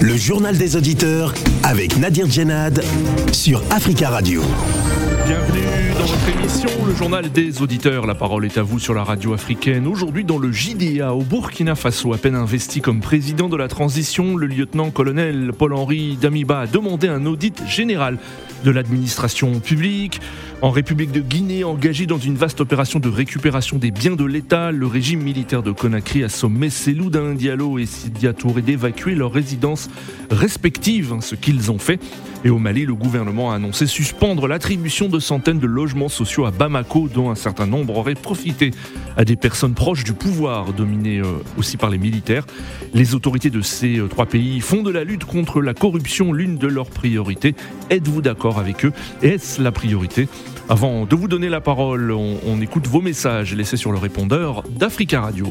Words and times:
Le 0.00 0.16
journal 0.16 0.58
des 0.58 0.76
auditeurs 0.76 1.32
avec 1.62 1.96
Nadir 1.96 2.28
Djenad 2.28 2.82
sur 3.32 3.62
Africa 3.70 4.10
Radio. 4.10 4.42
Bienvenue 5.26 5.94
dans 5.98 6.04
votre 6.04 6.28
émission, 6.28 6.68
le 6.86 6.94
journal 6.94 7.32
des 7.32 7.62
auditeurs. 7.62 8.06
La 8.06 8.14
parole 8.14 8.44
est 8.44 8.58
à 8.58 8.62
vous 8.62 8.78
sur 8.78 8.92
la 8.92 9.04
radio 9.04 9.32
africaine. 9.32 9.86
Aujourd'hui, 9.86 10.24
dans 10.24 10.38
le 10.38 10.52
JDA, 10.52 11.14
au 11.14 11.22
Burkina 11.22 11.74
Faso, 11.74 12.12
à 12.12 12.18
peine 12.18 12.34
investi 12.34 12.82
comme 12.82 13.00
président 13.00 13.48
de 13.48 13.56
la 13.56 13.68
transition, 13.68 14.36
le 14.36 14.46
lieutenant-colonel 14.46 15.52
Paul-Henri 15.56 16.18
Damiba 16.20 16.60
a 16.60 16.66
demandé 16.66 17.08
un 17.08 17.24
audit 17.24 17.66
général 17.66 18.18
de 18.64 18.70
l'administration 18.70 19.60
publique. 19.60 20.20
En 20.62 20.70
République 20.70 21.12
de 21.12 21.20
Guinée, 21.20 21.64
engagé 21.64 22.06
dans 22.06 22.16
une 22.16 22.36
vaste 22.36 22.62
opération 22.62 22.98
de 22.98 23.10
récupération 23.10 23.76
des 23.76 23.90
biens 23.90 24.16
de 24.16 24.24
l'État, 24.24 24.72
le 24.72 24.86
régime 24.86 25.20
militaire 25.22 25.62
de 25.62 25.70
Conakry 25.70 26.24
a 26.24 26.30
sommé 26.30 26.70
Selouda 26.70 27.34
Diallo 27.34 27.78
et 27.78 27.84
Sidia 27.84 28.32
Touré 28.32 28.62
d'évacuer 28.62 29.14
leurs 29.14 29.32
résidences 29.32 29.90
respectives, 30.30 31.14
ce 31.20 31.34
qu'ils 31.34 31.70
ont 31.70 31.78
fait. 31.78 32.00
Et 32.42 32.48
au 32.48 32.58
Mali, 32.58 32.86
le 32.86 32.94
gouvernement 32.94 33.52
a 33.52 33.56
annoncé 33.56 33.86
suspendre 33.86 34.48
l'attribution 34.48 35.08
de 35.08 35.18
centaines 35.18 35.58
de 35.58 35.66
logements 35.66 36.08
sociaux 36.08 36.46
à 36.46 36.50
Bamako, 36.50 37.08
dont 37.08 37.30
un 37.30 37.34
certain 37.34 37.66
nombre 37.66 37.98
aurait 37.98 38.14
profité 38.14 38.70
à 39.18 39.26
des 39.26 39.36
personnes 39.36 39.74
proches 39.74 40.04
du 40.04 40.14
pouvoir, 40.14 40.72
dominées 40.72 41.20
euh, 41.20 41.42
aussi 41.58 41.76
par 41.76 41.90
les 41.90 41.98
militaires. 41.98 42.46
Les 42.94 43.14
autorités 43.14 43.50
de 43.50 43.60
ces 43.60 43.98
euh, 43.98 44.08
trois 44.08 44.26
pays 44.26 44.60
font 44.60 44.82
de 44.82 44.90
la 44.90 45.04
lutte 45.04 45.24
contre 45.24 45.60
la 45.60 45.74
corruption 45.74 46.32
l'une 46.32 46.56
de 46.56 46.66
leurs 46.66 46.90
priorités. 46.90 47.54
Êtes-vous 47.90 48.22
d'accord 48.22 48.58
avec 48.58 48.86
eux? 48.86 48.92
Est-ce 49.22 49.60
la 49.60 49.72
priorité? 49.72 50.28
Avant 50.68 51.06
de 51.06 51.14
vous 51.14 51.28
donner 51.28 51.48
la 51.48 51.60
parole, 51.60 52.10
on, 52.12 52.38
on 52.46 52.60
écoute 52.60 52.86
vos 52.86 53.00
messages 53.00 53.54
laissés 53.54 53.76
sur 53.76 53.92
le 53.92 53.98
répondeur 53.98 54.62
d'Africa 54.68 55.20
Radio. 55.20 55.46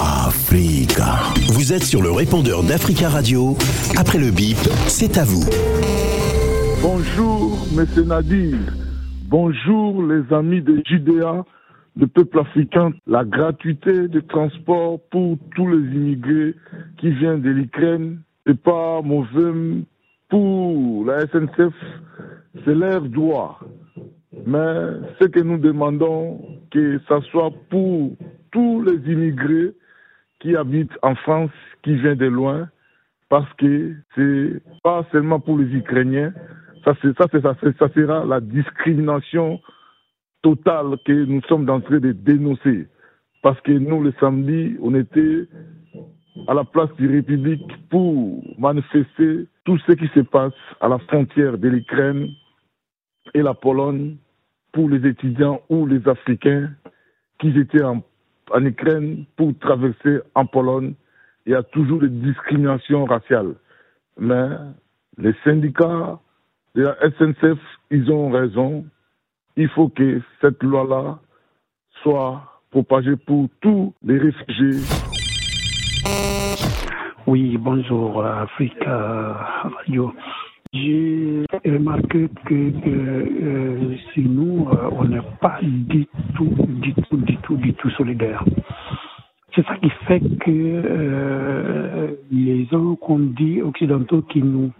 Africa. 0.00 1.16
Vous 1.52 1.72
êtes 1.72 1.84
sur 1.84 2.02
le 2.02 2.10
répondeur 2.10 2.62
d'Africa 2.62 3.08
Radio. 3.08 3.56
Après 3.96 4.18
le 4.18 4.30
bip, 4.30 4.58
c'est 4.86 5.18
à 5.18 5.24
vous. 5.24 5.44
Bonjour, 6.82 7.66
Monsieur 7.72 8.04
Nadir. 8.04 8.56
Bonjour, 9.28 10.02
les 10.02 10.32
amis 10.34 10.60
de 10.62 10.82
JDA, 10.84 11.44
le 11.96 12.06
peuple 12.06 12.40
africain. 12.40 12.90
La 13.06 13.24
gratuité 13.24 14.08
de 14.08 14.20
transport 14.20 14.98
pour 15.10 15.38
tous 15.54 15.68
les 15.68 15.96
immigrés 15.96 16.54
qui 16.98 17.10
viennent 17.10 17.42
de 17.42 17.50
l'Ukraine 17.50 18.20
n'est 18.46 18.54
pas 18.54 19.02
mauvais 19.02 19.82
pour 20.30 21.04
la 21.04 21.26
SNCF. 21.26 21.74
C'est 22.64 22.74
leur 22.74 23.02
droit. 23.02 23.60
Mais 24.46 24.86
ce 25.20 25.26
que 25.26 25.40
nous 25.40 25.58
demandons, 25.58 26.40
que 26.70 26.98
ce 27.08 27.20
soit 27.30 27.52
pour 27.68 28.16
tous 28.52 28.82
les 28.82 29.12
immigrés 29.12 29.74
qui 30.40 30.56
habitent 30.56 30.96
en 31.02 31.14
France, 31.14 31.50
qui 31.82 31.94
viennent 31.96 32.14
de 32.14 32.26
loin, 32.26 32.68
parce 33.28 33.52
que 33.58 33.94
c'est 34.14 34.62
pas 34.82 35.06
seulement 35.12 35.38
pour 35.38 35.58
les 35.58 35.72
Ukrainiens, 35.76 36.32
ça, 36.84 36.94
ça, 37.02 37.26
ça, 37.30 37.54
ça 37.78 37.88
sera 37.94 38.24
la 38.24 38.40
discrimination 38.40 39.60
totale 40.42 40.96
que 41.04 41.12
nous 41.12 41.42
sommes 41.42 41.68
en 41.68 41.80
train 41.80 41.98
de 41.98 42.12
dénoncer. 42.12 42.88
Parce 43.42 43.60
que 43.60 43.72
nous, 43.72 44.02
le 44.02 44.12
samedi, 44.20 44.76
on 44.80 44.94
était 44.94 45.46
à 46.46 46.54
la 46.54 46.64
place 46.64 46.90
du 46.96 47.08
République 47.08 47.66
pour 47.88 48.42
manifester 48.58 49.46
tout 49.64 49.78
ce 49.86 49.92
qui 49.92 50.08
se 50.08 50.20
passe 50.20 50.52
à 50.80 50.88
la 50.88 50.98
frontière 50.98 51.58
de 51.58 51.68
l'Ukraine 51.68 52.28
et 53.34 53.42
la 53.42 53.54
Pologne 53.54 54.16
pour 54.72 54.88
les 54.88 55.08
étudiants 55.08 55.60
ou 55.68 55.86
les 55.86 56.06
Africains 56.08 56.70
qui 57.38 57.48
étaient 57.58 57.82
en, 57.82 58.02
Ukraine 58.60 59.24
pour 59.36 59.56
traverser 59.60 60.20
en 60.34 60.46
Pologne. 60.46 60.94
Il 61.46 61.52
y 61.52 61.54
a 61.54 61.62
toujours 61.62 62.00
des 62.00 62.08
discriminations 62.08 63.04
raciales. 63.04 63.54
Mais 64.18 64.48
les 65.18 65.34
syndicats 65.44 66.18
de 66.74 66.82
la 66.82 66.96
SNCF, 67.10 67.58
ils 67.90 68.10
ont 68.10 68.30
raison. 68.30 68.84
Il 69.56 69.68
faut 69.68 69.88
que 69.88 70.20
cette 70.40 70.62
loi-là 70.62 71.18
soit 72.02 72.62
propagée 72.70 73.16
pour 73.16 73.48
tous 73.60 73.94
les 74.02 74.18
réfugiés. 74.18 75.09
Oui, 77.26 77.56
bonjour 77.58 78.24
Africa 78.24 79.36
Radio. 79.62 80.12
J'ai 80.72 81.44
remarqué 81.64 82.28
que 82.46 82.54
euh, 82.86 83.96
chez 84.14 84.22
nous, 84.22 84.68
euh, 84.68 84.90
on 84.92 85.04
n'est 85.04 85.18
pas 85.40 85.58
du 85.62 86.06
tout, 86.36 86.54
du 86.68 86.94
tout, 86.94 87.16
du 87.16 87.36
tout, 87.38 87.56
du 87.56 87.74
tout 87.74 87.90
solidaire. 87.90 88.44
C'est 89.54 89.64
ça 89.66 89.76
qui 89.76 89.90
fait 90.06 90.20
que 90.20 90.50
euh, 90.50 92.14
les 92.30 92.66
gens 92.66 92.94
qu'on 92.96 93.18
dit 93.18 93.60
occidentaux 93.62 94.22
qui 94.22 94.42
nous, 94.42 94.70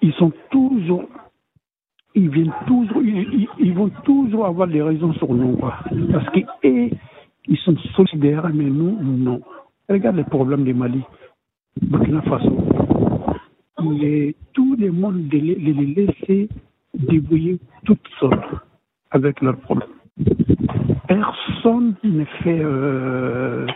ils 0.00 0.14
sont 0.14 0.32
toujours, 0.50 1.04
ils 2.14 2.30
viennent 2.30 2.54
toujours, 2.66 3.02
ils, 3.02 3.74
vont 3.74 3.90
toujours 4.04 4.46
avoir 4.46 4.68
des 4.68 4.80
raisons 4.80 5.12
sur 5.14 5.32
nous, 5.34 5.56
quoi. 5.56 5.78
Parce 6.12 6.28
eux, 6.64 6.90
ils 7.46 7.58
sont 7.58 7.76
solidaires, 7.94 8.48
mais 8.54 8.64
nous, 8.64 8.98
non. 9.02 9.40
Regarde 9.88 10.16
les 10.16 10.24
problèmes 10.24 10.64
du 10.64 10.72
Mali, 10.72 11.02
Burkina 11.82 12.22
Faso. 12.22 12.56
Les, 14.00 14.34
tout 14.54 14.76
le 14.78 14.90
monde 14.90 15.28
de 15.28 15.38
les, 15.38 15.54
les 15.56 15.72
laisser 15.72 16.48
débrouiller 16.94 17.58
toutes 17.84 18.06
seuls 18.18 18.40
avec 19.10 19.42
leurs 19.42 19.58
problèmes. 19.58 19.90
Personne 21.06 21.94
ne 22.02 22.24
fait 22.24 22.60
euh, 22.62 23.66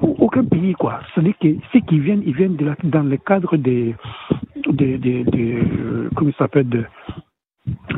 aucun 0.00 0.44
pays 0.44 0.72
quoi. 0.72 1.00
C'est-à-dire 1.14 1.34
que 1.38 1.48
ceux 1.72 1.80
qui 1.80 1.98
viennent, 1.98 2.22
ils 2.24 2.34
viennent 2.34 2.56
dans 2.84 3.02
le 3.02 3.16
cadre 3.18 3.56
des, 3.58 3.94
des, 4.70 4.96
des, 4.96 5.24
des, 5.24 5.54
euh, 5.54 6.08
comment 6.16 6.30
ça 6.32 6.44
s'appelle, 6.44 6.68
de, 6.70 6.84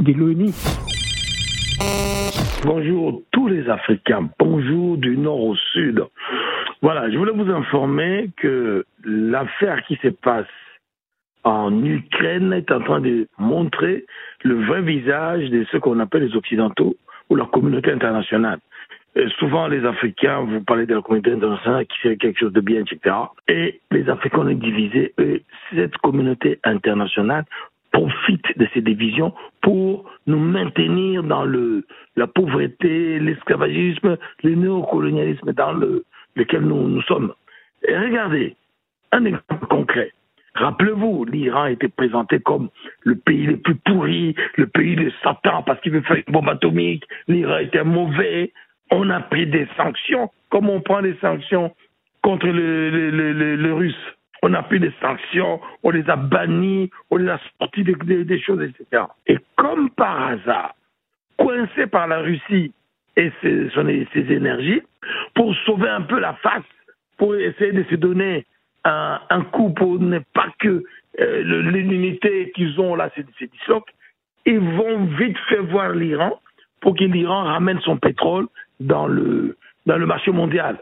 de 0.01 0.13
l'ONU. 0.13 0.51
Bonjour 2.65 3.21
tous 3.31 3.47
les 3.47 3.69
Africains, 3.69 4.31
bonjour 4.39 4.97
du 4.97 5.19
nord 5.19 5.39
au 5.39 5.55
sud. 5.55 6.03
Voilà, 6.81 7.11
je 7.11 7.19
voulais 7.19 7.35
vous 7.35 7.51
informer 7.53 8.31
que 8.39 8.87
l'affaire 9.05 9.83
qui 9.83 9.97
se 9.97 10.09
passe 10.09 10.47
en 11.43 11.85
Ukraine 11.85 12.55
est 12.55 12.73
en 12.73 12.81
train 12.81 13.01
de 13.01 13.29
montrer 13.37 14.07
le 14.45 14.65
vrai 14.65 14.81
visage 14.81 15.51
de 15.51 15.67
ce 15.71 15.77
qu'on 15.77 16.01
appelle 16.01 16.25
les 16.25 16.35
Occidentaux 16.35 16.97
ou 17.29 17.37
la 17.37 17.45
communauté 17.45 17.93
internationale. 17.93 18.61
Euh, 19.19 19.29
souvent, 19.39 19.69
les 19.69 19.85
Africains, 19.85 20.41
vous 20.41 20.63
parlez 20.63 20.87
de 20.87 20.95
la 20.95 21.03
communauté 21.03 21.33
internationale 21.33 21.85
qui 21.87 21.99
fait 21.99 22.17
quelque 22.17 22.41
chose 22.41 22.53
de 22.55 22.63
bien, 22.63 22.81
etc. 22.81 23.15
Et 23.47 23.81
les 23.91 24.09
Africains, 24.09 24.39
on 24.41 24.49
est 24.49 24.55
divisés. 24.55 25.13
Et 25.19 25.43
cette 25.75 25.99
communauté 25.99 26.61
internationale 26.65 27.45
profite 27.95 28.59
de 28.59 28.67
ces 28.75 28.81
divisions 28.83 29.33
pour 29.63 30.05
nous 30.27 30.39
maintenir 30.39 31.23
dans 31.23 31.45
le, 31.45 31.87
la 32.17 32.27
pauvreté, 32.27 33.21
l'esclavagisme, 33.21 34.19
le 34.43 34.55
néocolonialisme 34.57 35.53
dans 35.53 35.73
le, 35.73 36.05
lequel 36.35 36.63
nous, 36.63 37.01
sommes. 37.03 37.33
Et 37.87 37.97
regardez, 37.97 38.57
un 39.13 39.25
exemple 39.25 39.67
concret. 39.71 40.11
Rappelez-vous, 40.57 41.25
l'Iran 41.27 41.67
été 41.67 41.89
présenté 41.89 42.41
comme 42.41 42.69
le 43.05 43.15
pays 43.15 43.47
le 43.47 43.59
plus 43.59 43.77
pourri, 43.77 44.35
le 44.57 44.67
pays 44.67 44.97
de 44.97 45.11
Satan 45.23 45.63
parce 45.63 45.81
qu'il 45.81 45.93
veut 45.93 46.03
faire 46.03 46.17
une 46.27 46.33
bombe 46.33 46.49
atomique. 46.49 47.05
L'Iran 47.29 47.59
était 47.59 47.85
mauvais. 47.85 48.53
On 48.91 49.09
a 49.11 49.21
pris 49.21 49.47
des 49.47 49.67
sanctions, 49.77 50.31
comme 50.51 50.69
on 50.69 50.81
prend 50.81 51.03
des 51.03 51.17
sanctions 51.21 51.73
contre 52.23 52.47
le, 52.47 52.91
le- 52.91 53.57
le 53.57 53.75
russe? 53.75 54.05
On 54.47 54.53
a 54.53 54.63
pris 54.63 54.79
des 54.79 54.93
sanctions, 55.01 55.59
on 55.83 55.89
les 55.89 56.09
a 56.11 56.17
bannis, 56.17 56.91
on 57.11 57.17
les 57.17 57.31
a 57.31 57.41
sortis 57.59 57.83
des, 57.83 58.41
choses, 58.41 58.61
etc. 58.61 59.05
Et 59.27 59.39
comme 59.57 59.89
par 59.89 60.21
hasard, 60.21 60.75
coincé 61.39 61.87
par 61.87 62.09
la 62.09 62.19
Russie 62.19 62.71
et 63.17 63.33
ses, 63.41 63.71
énergies, 64.15 64.83
pour 65.35 65.55
sauver 65.65 65.89
un 65.89 66.03
peu 66.03 66.21
la 66.21 66.35
face, 66.35 66.63
pour 67.17 67.35
essayer 67.37 67.73
de 67.73 67.85
se 67.85 67.95
donner 67.95 68.45
un, 68.85 69.19
coup 69.51 69.71
pour 69.71 69.99
ne 69.99 70.19
pas 70.19 70.49
que 70.59 70.85
euh, 71.21 71.43
l'unité 71.43 72.53
qu'ils 72.55 72.79
ont 72.79 72.97
là 72.97 73.09
se 73.17 73.23
disloque, 73.47 73.89
ils 74.45 74.61
vont 74.61 75.07
vite 75.07 75.39
faire 75.49 75.65
voir 75.65 75.93
l'Iran 75.93 76.39
pour 76.83 76.95
que 76.95 77.05
l'Iran 77.05 77.45
ramène 77.45 77.81
son 77.81 77.97
pétrole 77.97 78.49
dans 78.79 79.07
le, 79.07 79.57
dans 79.87 79.97
le 79.97 80.05
marché 80.05 80.33
mondial. 80.33 80.77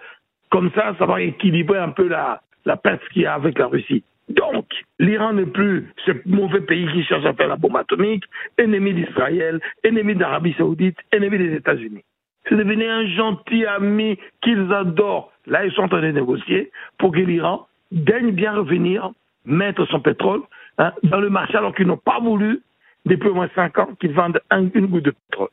Comme 0.51 0.73
ça, 0.75 0.97
ça 0.99 1.07
va 1.07 1.21
équilibrer 1.21 1.79
un 1.79 1.91
peu 1.91 2.09
la, 2.09 2.41
la 2.65 2.77
perte 2.77 3.03
qu'il 3.11 3.23
y 3.23 3.27
a 3.27 3.35
avec 3.35 3.59
la 3.59 3.67
Russie. 3.67 4.03
Donc, 4.29 4.67
l'Iran 4.99 5.33
n'est 5.35 5.47
plus 5.47 5.93
ce 6.07 6.13
mauvais 6.27 6.61
pays 6.61 6.87
qui 6.93 7.03
cherche 7.05 7.25
à 7.25 7.35
faire 7.35 7.49
la 7.49 7.57
bombe 7.57 7.77
atomique, 7.77 8.25
ennemi 8.57 8.95
d'Israël, 8.95 9.61
ennemi 9.85 10.15
d'Arabie 10.15 10.55
Saoudite, 10.57 10.97
ennemi 11.13 11.39
des 11.39 11.55
États-Unis. 11.57 12.05
C'est 12.49 12.57
devenu 12.57 12.87
un 12.89 13.07
gentil 13.07 13.67
ami 13.67 14.19
qu'ils 14.43 14.73
adorent. 14.73 15.33
Là, 15.47 15.65
ils 15.67 15.73
sont 15.73 15.83
en 15.83 15.89
train 15.89 16.01
de 16.03 16.11
négocier 16.13 16.71
pour 16.99 17.13
que 17.13 17.19
l'Iran 17.19 17.67
daigne 17.91 18.31
bien 18.31 18.53
revenir 18.53 19.11
mettre 19.45 19.85
son 19.87 20.01
pétrole 20.01 20.43
hein, 20.79 20.93
dans 21.03 21.21
le 21.21 21.29
marché 21.29 21.57
alors 21.57 21.75
qu'ils 21.75 21.87
n'ont 21.87 21.97
pas 21.99 22.21
voulu, 22.21 22.61
depuis 23.05 23.29
au 23.29 23.35
moins 23.35 23.51
cinq 23.55 23.79
ans, 23.79 23.89
qu'ils 24.01 24.13
vendent 24.13 24.41
un- 24.51 24.69
une 24.75 24.87
goutte 24.87 25.05
de 25.05 25.15
pétrole. 25.31 25.49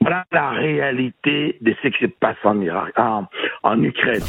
Voilà 0.00 0.24
la 0.32 0.50
réalité 0.50 1.56
de 1.60 1.74
ce 1.82 1.88
qui 1.88 1.98
se 2.06 2.06
passe 2.06 2.36
en, 2.44 2.60
Irak, 2.60 2.94
en 3.62 3.82
Ukraine. 3.82 4.22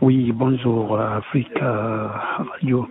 Oui, 0.00 0.32
bonjour 0.32 0.98
Africa 0.98 2.12
Radio. 2.38 2.88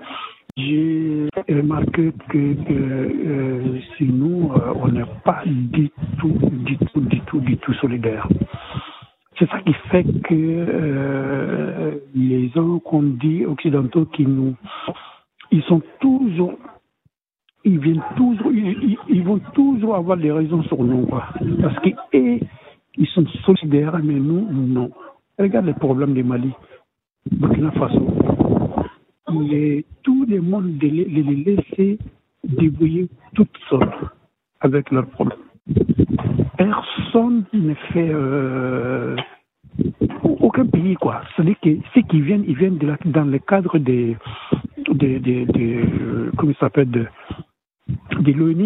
J'ai 0.58 1.30
remarqué 1.48 2.12
que 2.30 2.56
euh, 2.72 3.80
si 3.96 4.06
nous, 4.06 4.52
euh, 4.54 4.74
on 4.76 4.88
n'est 4.88 5.06
pas 5.24 5.44
du 5.46 5.90
tout, 6.20 6.38
du 6.52 6.78
tout, 6.78 7.00
du 7.02 7.20
tout, 7.22 7.40
du 7.40 7.58
tout 7.58 7.74
solidaire. 7.76 8.28
C'est 9.38 9.48
ça 9.50 9.60
qui 9.60 9.74
fait 9.92 10.04
que 10.04 10.34
euh, 10.34 11.96
les 12.16 12.50
gens 12.50 12.80
qu'on 12.80 13.04
dit 13.04 13.46
occidentaux 13.46 14.06
qui 14.06 14.26
nous, 14.26 14.56
ils 15.52 15.64
sont 15.64 15.82
toujours, 16.00 16.54
ils 17.64 17.80
viennent 17.80 18.02
ils 19.10 19.24
vont 19.24 19.40
toujours 19.54 19.96
avoir 19.96 20.18
des 20.18 20.32
raisons 20.32 20.64
sur 20.64 20.84
nous, 20.84 21.06
quoi. 21.06 21.26
Parce 21.62 21.80
qu'ils 21.82 21.96
ils 22.98 23.08
sont 23.08 23.26
solidaires, 23.46 24.00
mais 24.04 24.16
nous, 24.16 24.48
non. 24.52 24.90
Regarde 25.40 25.68
les 25.68 25.74
problèmes 25.74 26.14
du 26.14 26.24
Mali, 26.24 26.52
Burkina 27.32 27.72
Faso. 27.72 28.08
Les, 29.50 29.86
tout 30.04 30.26
le 30.28 30.42
monde 30.42 30.82
les, 30.82 30.90
les 30.90 31.24
laisser 31.24 32.00
débrouiller 32.44 33.08
toutes 33.36 33.56
seules 33.70 33.92
avec 34.62 34.90
leurs 34.92 35.06
problèmes. 35.08 35.38
Personne 36.58 37.44
ne 37.54 37.74
fait 37.92 38.10
euh, 38.10 39.16
aucun 40.24 40.66
pays 40.66 40.96
quoi. 40.96 41.22
C'est-à-dire 41.36 41.60
que 41.62 41.70
ceux 41.94 42.02
qui 42.02 42.22
viennent, 42.22 42.46
ils 42.48 42.58
viennent 42.58 42.80
dans 43.06 43.26
le 43.26 43.40
cadre 43.40 43.78
des, 43.78 44.18
des, 44.92 45.20
des, 45.20 45.46
euh, 45.46 46.32
comment 46.38 46.54
ça 46.54 46.62
s'appelle, 46.62 46.90
de 46.90 48.32
l'ONU. 48.32 48.66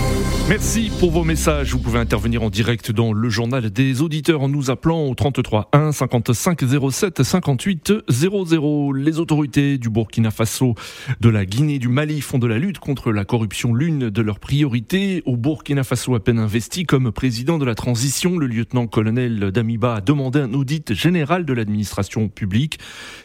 Merci 0.49 0.91
pour 0.99 1.11
vos 1.11 1.23
messages. 1.23 1.71
Vous 1.71 1.79
pouvez 1.79 1.99
intervenir 1.99 2.43
en 2.43 2.49
direct 2.49 2.91
dans 2.91 3.13
le 3.13 3.29
journal 3.29 3.69
des 3.69 4.01
auditeurs 4.01 4.41
en 4.41 4.49
nous 4.49 4.69
appelant 4.69 5.05
au 5.07 5.15
33 5.15 5.69
1 5.71 5.93
55 5.93 6.61
07 6.91 7.23
58 7.23 7.93
00. 8.09 8.93
Les 8.93 9.19
autorités 9.19 9.77
du 9.77 9.89
Burkina 9.89 10.29
Faso, 10.29 10.75
de 11.21 11.29
la 11.29 11.45
Guinée, 11.45 11.79
du 11.79 11.87
Mali 11.87 12.19
font 12.19 12.37
de 12.37 12.47
la 12.47 12.59
lutte 12.59 12.79
contre 12.79 13.13
la 13.13 13.23
corruption 13.23 13.73
l'une 13.73 14.09
de 14.09 14.21
leurs 14.21 14.39
priorités. 14.39 15.23
Au 15.25 15.37
Burkina 15.37 15.85
Faso, 15.85 16.15
à 16.15 16.19
peine 16.19 16.39
investi 16.39 16.83
comme 16.83 17.11
président 17.13 17.57
de 17.57 17.65
la 17.65 17.75
transition, 17.75 18.37
le 18.37 18.47
lieutenant-colonel 18.47 19.51
Damiba 19.51 19.95
a 19.95 20.01
demandé 20.01 20.39
un 20.39 20.53
audit 20.53 20.93
général 20.93 21.45
de 21.45 21.53
l'administration 21.53 22.27
publique. 22.27 22.77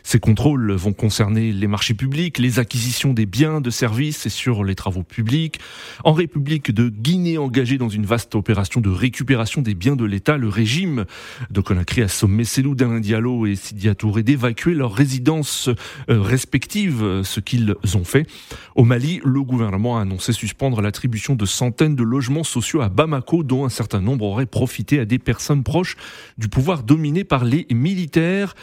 Ces 0.05 0.21
contrôles 0.21 0.73
vont 0.73 0.93
concerner 0.93 1.53
les 1.53 1.67
marchés 1.67 1.95
publics, 1.95 2.39
les 2.39 2.61
acquisitions 2.61 3.13
des 3.13 3.27
biens, 3.27 3.61
de 3.61 3.71
services 3.71 4.27
et 4.27 4.31
sur 4.31 4.63
les 4.63 4.77
travaux 4.77 5.03
publics. 5.03 5.59
En 6.05 6.13
République 6.13 6.71
de 6.71 6.89
engagé 7.39 7.79
dans 7.79 7.89
une 7.89 8.05
vaste 8.05 8.35
opération 8.35 8.81
de 8.81 8.91
récupération 8.91 9.63
des 9.63 9.75
biens 9.75 9.95
de 9.95 10.05
l'État, 10.05 10.37
le 10.37 10.49
régime 10.49 11.05
de 11.51 11.61
Conakry 11.61 12.03
a 12.03 12.09
sommé 12.09 12.45
Seloudin 12.45 12.99
Diallo 12.99 13.47
et 13.47 13.55
Sidi 13.55 13.95
Touré 13.95 14.25
d'évacuer 14.25 14.75
leurs 14.75 14.93
résidences 14.93 15.69
euh, 16.11 16.21
respectives, 16.21 17.23
ce 17.23 17.41
qu'ils 17.41 17.77
ont 17.95 18.05
fait. 18.05 18.27
Au 18.75 18.85
Mali, 18.85 19.21
le 19.25 19.43
gouvernement 19.43 19.99
a 19.99 20.03
annoncé 20.03 20.33
suspendre 20.33 20.81
l'attribution 20.81 21.37
de 21.37 21.47
centaines 21.47 21.95
de 21.95 22.03
logements 22.03 22.45
sociaux 22.45 22.81
à 22.81 22.89
Bamako, 22.89 23.45
dont 23.45 23.65
un 23.65 23.69
certain 23.69 24.01
nombre 24.01 24.25
aurait 24.25 24.47
profité 24.47 24.99
à 24.99 25.05
des 25.05 25.19
personnes 25.19 25.63
proches 25.63 25.97
du 26.39 26.49
pouvoir 26.49 26.83
dominé 26.83 27.23
par 27.23 27.45
les 27.45 27.67
militaires. 27.71 28.55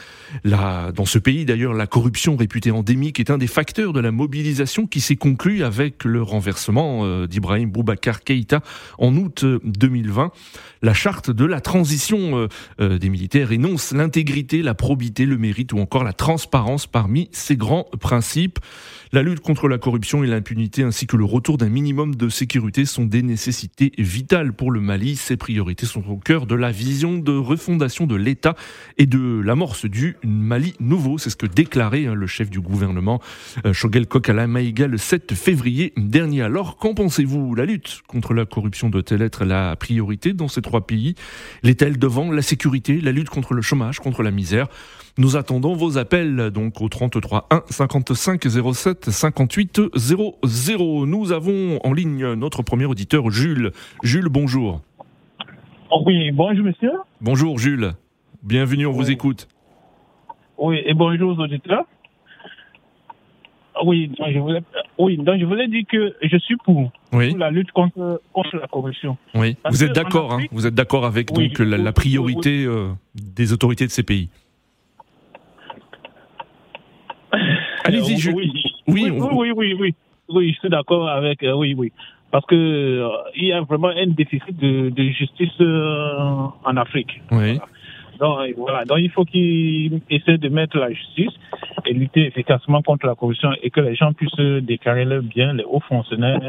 Dans 0.43 1.05
ce 1.05 1.17
pays, 1.17 1.45
d'ailleurs, 1.45 1.73
la 1.73 1.87
corruption 1.87 2.35
réputée 2.35 2.71
endémique 2.71 3.19
est 3.19 3.29
un 3.29 3.37
des 3.37 3.47
facteurs 3.47 3.93
de 3.93 4.01
la 4.01 4.11
mobilisation 4.11 4.85
qui 4.85 4.99
s'est 4.99 5.15
conclue 5.15 5.63
avec 5.63 6.03
le 6.03 6.21
renversement 6.21 7.01
euh, 7.03 7.27
d'Ibrahim 7.27 7.69
Boubacar 7.69 8.23
Keïta 8.23 8.32
en 8.97 9.15
août 9.15 9.45
2020. 9.63 10.31
La 10.83 10.93
charte 10.93 11.31
de 11.31 11.45
la 11.45 11.61
transition 11.61 12.37
euh, 12.37 12.47
euh, 12.81 12.97
des 12.97 13.07
militaires 13.07 13.53
énonce 13.53 13.93
l'intégrité, 13.93 14.61
la 14.61 14.73
probité, 14.73 15.25
le 15.25 15.37
mérite 15.37 15.71
ou 15.71 15.79
encore 15.79 16.03
la 16.03 16.11
transparence 16.11 16.87
parmi 16.87 17.29
ces 17.31 17.55
grands 17.55 17.87
principes. 18.01 18.59
La 19.13 19.21
lutte 19.21 19.39
contre 19.39 19.69
la 19.69 19.77
corruption 19.77 20.25
et 20.25 20.27
l'impunité 20.27 20.83
ainsi 20.83 21.07
que 21.07 21.15
le 21.15 21.23
retour 21.23 21.57
d'un 21.57 21.69
minimum 21.69 22.15
de 22.15 22.27
sécurité 22.27 22.83
sont 22.83 23.05
des 23.05 23.21
nécessités 23.21 23.93
vitales 23.97 24.51
pour 24.51 24.71
le 24.71 24.81
Mali. 24.81 25.15
Ces 25.15 25.37
priorités 25.37 25.85
sont 25.85 26.03
au 26.09 26.17
cœur 26.17 26.47
de 26.47 26.55
la 26.55 26.71
vision 26.71 27.17
de 27.17 27.31
refondation 27.31 28.05
de 28.05 28.15
l'État 28.15 28.55
et 28.97 29.05
de 29.05 29.39
l'amorce 29.39 29.85
du 29.85 30.17
Mali 30.25 30.73
nouveau. 30.81 31.17
C'est 31.17 31.29
ce 31.29 31.37
que 31.37 31.45
déclarait 31.45 32.07
hein, 32.07 32.13
le 32.13 32.27
chef 32.27 32.49
du 32.49 32.59
gouvernement, 32.59 33.21
euh, 33.65 33.71
Shogel 33.71 34.05
Kokala 34.05 34.47
Maïga, 34.47 34.87
le 34.87 34.97
7 34.97 35.33
février 35.33 35.93
dernier. 35.95 36.41
Alors, 36.41 36.75
qu'en 36.75 36.93
pensez-vous? 36.93 37.55
La 37.55 37.63
lutte 37.65 38.01
contre 38.07 38.33
la 38.33 38.45
corruption 38.45 38.89
doit-elle 38.89 39.21
être 39.21 39.45
la 39.45 39.77
priorité 39.77 40.33
dans 40.33 40.49
ces 40.49 40.61
trois 40.61 40.72
pays 40.81 41.15
L'est-elle 41.63 41.97
devant 41.97 42.31
la 42.31 42.41
sécurité, 42.41 42.99
la 43.01 43.11
lutte 43.11 43.29
contre 43.29 43.53
le 43.53 43.61
chômage, 43.61 43.99
contre 43.99 44.23
la 44.23 44.31
misère 44.31 44.67
nous 45.19 45.37
attendons 45.37 45.75
vos 45.75 45.99
appels 45.99 46.49
donc 46.49 46.81
au 46.81 46.89
33 46.89 47.47
1 47.51 47.63
55 47.69 48.47
07 48.73 49.11
58 49.11 49.81
00. 49.95 51.05
Nous 51.05 51.31
avons 51.31 51.79
en 51.83 51.93
ligne 51.93 52.33
notre 52.33 52.63
premier 52.63 52.85
auditeur 52.85 53.29
Jules. 53.29 53.71
Jules, 54.01 54.29
bonjour. 54.29 54.81
Oh 55.91 56.01
oui, 56.07 56.31
bonjour 56.31 56.65
monsieur. 56.65 56.93
Bonjour 57.21 57.59
Jules. 57.59 57.93
Bienvenue, 58.41 58.87
on 58.87 58.91
vous 58.91 59.11
écoute. 59.11 59.47
Oui, 60.57 60.81
et 60.83 60.95
bonjour 60.95 61.37
aux 61.37 61.43
auditeurs. 61.43 61.85
Oui, 63.83 64.07
donc 64.07 64.27
je 64.31 64.39
voulais, 64.39 64.59
oui, 64.99 65.17
donc 65.17 65.39
je 65.39 65.45
voulais 65.45 65.67
dire 65.67 65.83
que 65.89 66.13
je 66.21 66.37
suis 66.37 66.55
pour, 66.57 66.91
Oui. 67.11 67.29
pour 67.29 67.39
la 67.39 67.49
lutte 67.49 67.71
contre, 67.71 68.21
contre 68.31 68.55
la 68.57 68.67
corruption. 68.67 69.17
Oui. 69.33 69.55
Parce 69.63 69.75
Vous 69.75 69.83
êtes 69.83 69.93
d'accord, 69.93 70.33
hein 70.33 70.43
Vous 70.51 70.67
êtes 70.67 70.75
d'accord 70.75 71.05
avec 71.05 71.29
Oui, 71.35 71.49
donc 71.49 71.59
la, 71.59 71.91
priorité 71.91 72.65
euh, 72.65 72.89
des 73.15 73.51
autorités 73.51 73.85
de 73.85 73.91
ces 73.91 74.03
pays? 74.03 74.29
Allez-y, 77.83 78.13
Euh, 78.13 78.17
Jules. 78.17 78.33
Oui, 78.35 78.51
Oui, 78.87 79.09
oui, 79.09 79.27
oui, 79.31 79.51
oui, 79.55 79.73
oui, 79.79 79.95
oui, 80.29 80.53
je 80.53 80.59
suis 80.59 80.69
d'accord 80.69 81.09
avec, 81.09 81.41
euh, 81.43 81.53
oui, 81.53 81.73
oui. 81.77 81.91
Parce 82.31 82.45
que 82.45 82.55
euh, 82.55 83.09
il 83.35 83.45
y 83.45 83.53
a 83.53 83.61
vraiment 83.61 83.89
un 83.89 84.07
déficit 84.07 84.55
de, 84.57 84.89
de 84.89 85.03
justice 85.11 85.51
en 85.59 86.77
Afrique. 86.77 87.21
Oui. 87.31 87.59
Donc, 88.23 88.39
voilà. 88.55 88.85
Donc, 88.85 88.99
il 88.99 89.11
faut 89.11 89.25
qu'ils 89.25 89.99
essaient 90.09 90.37
de 90.37 90.47
mettre 90.47 90.77
la 90.77 90.91
justice 90.91 91.33
et 91.85 91.93
lutter 91.93 92.25
efficacement 92.25 92.81
contre 92.81 93.05
la 93.05 93.15
corruption 93.15 93.49
et 93.61 93.69
que 93.69 93.81
les 93.81 93.95
gens 93.95 94.13
puissent 94.13 94.63
déclarer 94.63 95.03
leurs 95.03 95.23
biens, 95.23 95.53
les 95.53 95.65
hauts 95.65 95.81
fonctionnaires, 95.81 96.39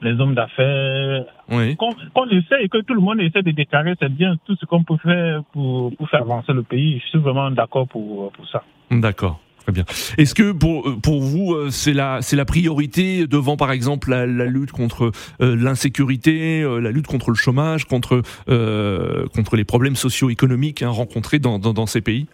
les 0.00 0.12
hommes 0.18 0.34
d'affaires. 0.34 1.24
Oui. 1.50 1.76
Qu'on 1.76 1.90
qu'on 2.14 2.28
essaie 2.30 2.64
et 2.64 2.68
que 2.70 2.78
tout 2.78 2.94
le 2.94 3.02
monde 3.02 3.20
essaie 3.20 3.42
de 3.42 3.50
déclarer 3.50 3.94
ses 4.00 4.08
biens, 4.08 4.36
tout 4.46 4.56
ce 4.56 4.64
qu'on 4.64 4.82
peut 4.82 4.96
faire 4.96 5.42
pour, 5.52 5.94
pour 5.94 6.08
faire 6.08 6.22
avancer 6.22 6.54
le 6.54 6.62
pays. 6.62 7.00
Je 7.00 7.06
suis 7.08 7.18
vraiment 7.18 7.50
d'accord 7.50 7.86
pour, 7.86 8.32
pour 8.32 8.48
ça. 8.48 8.62
D'accord. 8.90 9.40
Très 9.68 9.74
bien. 9.74 9.84
Est-ce 10.16 10.34
que 10.34 10.52
pour, 10.52 10.98
pour 11.02 11.20
vous, 11.20 11.52
euh, 11.52 11.68
c'est 11.68 11.92
la, 11.92 12.22
c'est 12.22 12.36
la 12.36 12.46
priorité 12.46 13.26
devant, 13.26 13.58
par 13.58 13.70
exemple, 13.70 14.08
la, 14.08 14.24
la 14.24 14.46
lutte 14.46 14.72
contre 14.72 15.12
euh, 15.42 15.56
l'insécurité, 15.56 16.62
euh, 16.62 16.78
la 16.80 16.90
lutte 16.90 17.06
contre 17.06 17.28
le 17.28 17.36
chômage, 17.36 17.84
contre, 17.84 18.22
euh, 18.48 19.26
contre 19.34 19.56
les 19.56 19.64
problèmes 19.64 19.94
socio-économiques 19.94 20.80
hein, 20.82 20.88
rencontrés 20.88 21.38
dans, 21.38 21.58
dans, 21.58 21.74
dans 21.74 21.84
ces 21.84 22.00
pays? 22.00 22.28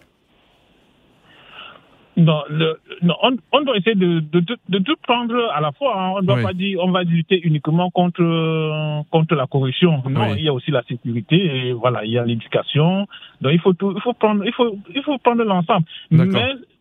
Non, 2.15 2.43
le, 2.49 2.79
non, 3.01 3.15
on, 3.21 3.35
on 3.51 3.61
doit 3.63 3.75
essayer 3.75 3.97
de, 3.97 4.21
de, 4.21 4.39
de, 4.39 4.57
de 4.69 4.79
tout 4.79 4.95
prendre 5.03 5.35
à 5.53 5.59
la 5.59 5.73
fois. 5.73 6.01
hein. 6.01 6.11
On 6.15 6.21
ne 6.21 6.25
doit 6.27 6.37
Oui. 6.37 6.43
pas 6.43 6.53
dire 6.53 6.79
on 6.81 6.91
va 6.91 7.03
lutter 7.03 7.41
uniquement 7.43 7.91
contre, 7.91 8.23
euh, 8.23 9.01
contre 9.11 9.35
la 9.35 9.45
corruption. 9.47 10.01
Non, 10.09 10.21
Oui. 10.29 10.35
il 10.37 10.45
y 10.45 10.47
a 10.47 10.53
aussi 10.53 10.71
la 10.71 10.83
sécurité 10.83 11.35
et 11.35 11.73
voilà, 11.73 12.05
il 12.05 12.11
y 12.11 12.17
a 12.17 12.23
l'éducation. 12.23 13.05
Donc 13.41 13.51
il 13.51 13.59
faut 13.59 13.73
tout, 13.73 13.91
il 13.93 14.01
faut 14.01 14.13
prendre, 14.13 14.45
il 14.45 14.53
faut, 14.53 14.77
il 14.95 15.03
faut 15.03 15.17
prendre 15.17 15.43
l'ensemble. 15.43 15.85
Mais 16.09 16.23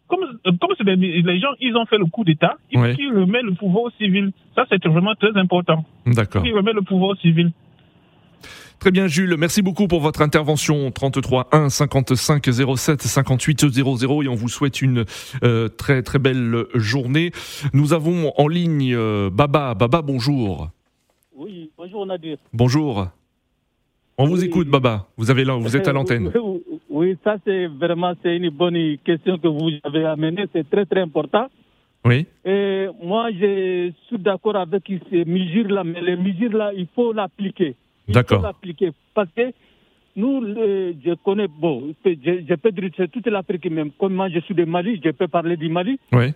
comme, 0.09 0.21
comme 0.45 0.71
c'est 0.79 0.85
des- 0.85 0.97
les 1.23 1.41
gens, 1.41 1.49
ils 1.61 1.75
ont 1.77 1.87
fait 1.87 1.99
le 1.99 2.07
coup 2.07 2.25
d'État, 2.25 2.57
il 2.71 2.79
faut 2.79 2.85
Oui. 2.85 2.97
qu'ils 2.97 3.13
remettent 3.13 3.43
le 3.45 3.55
pouvoir 3.55 3.85
au 3.85 3.91
civil. 3.93 4.33
Ça, 4.55 4.65
c'est 4.69 4.85
vraiment 4.87 5.15
très 5.15 5.37
important. 5.39 5.85
D'accord. 6.07 6.45
Ils 6.47 6.55
remettent 6.55 6.75
le 6.75 6.83
pouvoir 6.83 7.11
au 7.11 7.17
civil. 7.17 7.53
Très 8.81 8.91
bien, 8.91 9.07
Jules. 9.07 9.37
Merci 9.39 9.63
beaucoup 9.63 9.89
pour 9.89 10.01
votre 10.01 10.21
intervention. 10.21 10.91
33 10.91 11.49
1 11.53 11.71
55 11.71 12.45
07 12.77 13.01
58 13.03 13.71
00 13.71 14.23
et 14.23 14.29
on 14.29 14.35
vous 14.35 14.49
souhaite 14.49 14.83
une 14.83 15.05
euh, 15.43 15.69
très 15.69 16.03
très 16.03 16.19
belle 16.19 16.65
journée. 16.75 17.31
Nous 17.73 17.95
avons 17.95 18.33
en 18.37 18.47
ligne 18.47 18.93
euh, 18.95 19.31
Baba. 19.31 19.75
Baba, 19.75 20.03
bonjour. 20.03 20.69
Oui, 21.35 21.71
bonjour 21.79 22.05
Nadir. 22.05 22.37
Bonjour. 22.53 23.09
On 24.19 24.27
vous 24.27 24.45
écoute, 24.45 24.69
Baba. 24.69 25.07
Vous 25.17 25.31
avez 25.31 25.45
là, 25.45 25.55
vous 25.57 25.77
êtes 25.77 25.89
à 25.89 25.93
l'antenne. 25.93 26.31
Oui, 26.97 27.17
ça 27.25 27.37
c'est 27.45 27.67
vraiment 27.67 28.13
c'est 28.23 28.37
une 28.37 28.51
bonne 28.51 28.79
question 29.09 29.37
que 29.37 29.49
vous 29.49 29.71
avez 29.83 30.05
amenée, 30.05 30.45
c'est 30.53 30.69
très 30.71 30.85
très 30.87 31.01
important. 31.01 31.47
Oui. 32.05 32.25
Et 32.45 32.87
moi 33.03 33.31
je 33.33 33.91
suis 34.07 34.19
d'accord 34.19 34.55
avec 34.57 34.85
ces 35.11 35.25
mesures-là, 35.25 35.83
mais 35.83 36.01
les 36.01 36.17
mesures-là, 36.17 36.73
il 36.77 36.87
faut 36.95 37.13
l'appliquer. 37.13 37.75
Il 38.07 38.15
D'accord. 38.15 38.39
faut 38.39 38.47
l'appliquer 38.47 38.91
parce 39.13 39.29
que 39.37 39.47
nous, 40.15 40.41
le- 40.41 40.95
je 41.05 41.15
connais, 41.25 41.49
bon, 41.49 41.93
je, 42.05 42.11
je 42.49 42.55
peux 42.55 42.71
dire 42.71 42.91
c'est 42.97 43.11
toute 43.11 43.27
l'Afrique 43.27 43.69
même. 43.71 43.91
Comme 43.99 44.15
moi 44.15 44.29
je 44.29 44.39
suis 44.47 44.55
de 44.55 44.65
Mali, 44.65 45.01
je 45.05 45.11
peux 45.11 45.27
parler 45.27 45.57
du 45.57 45.69
Mali. 45.69 45.99
Oui. 46.13 46.27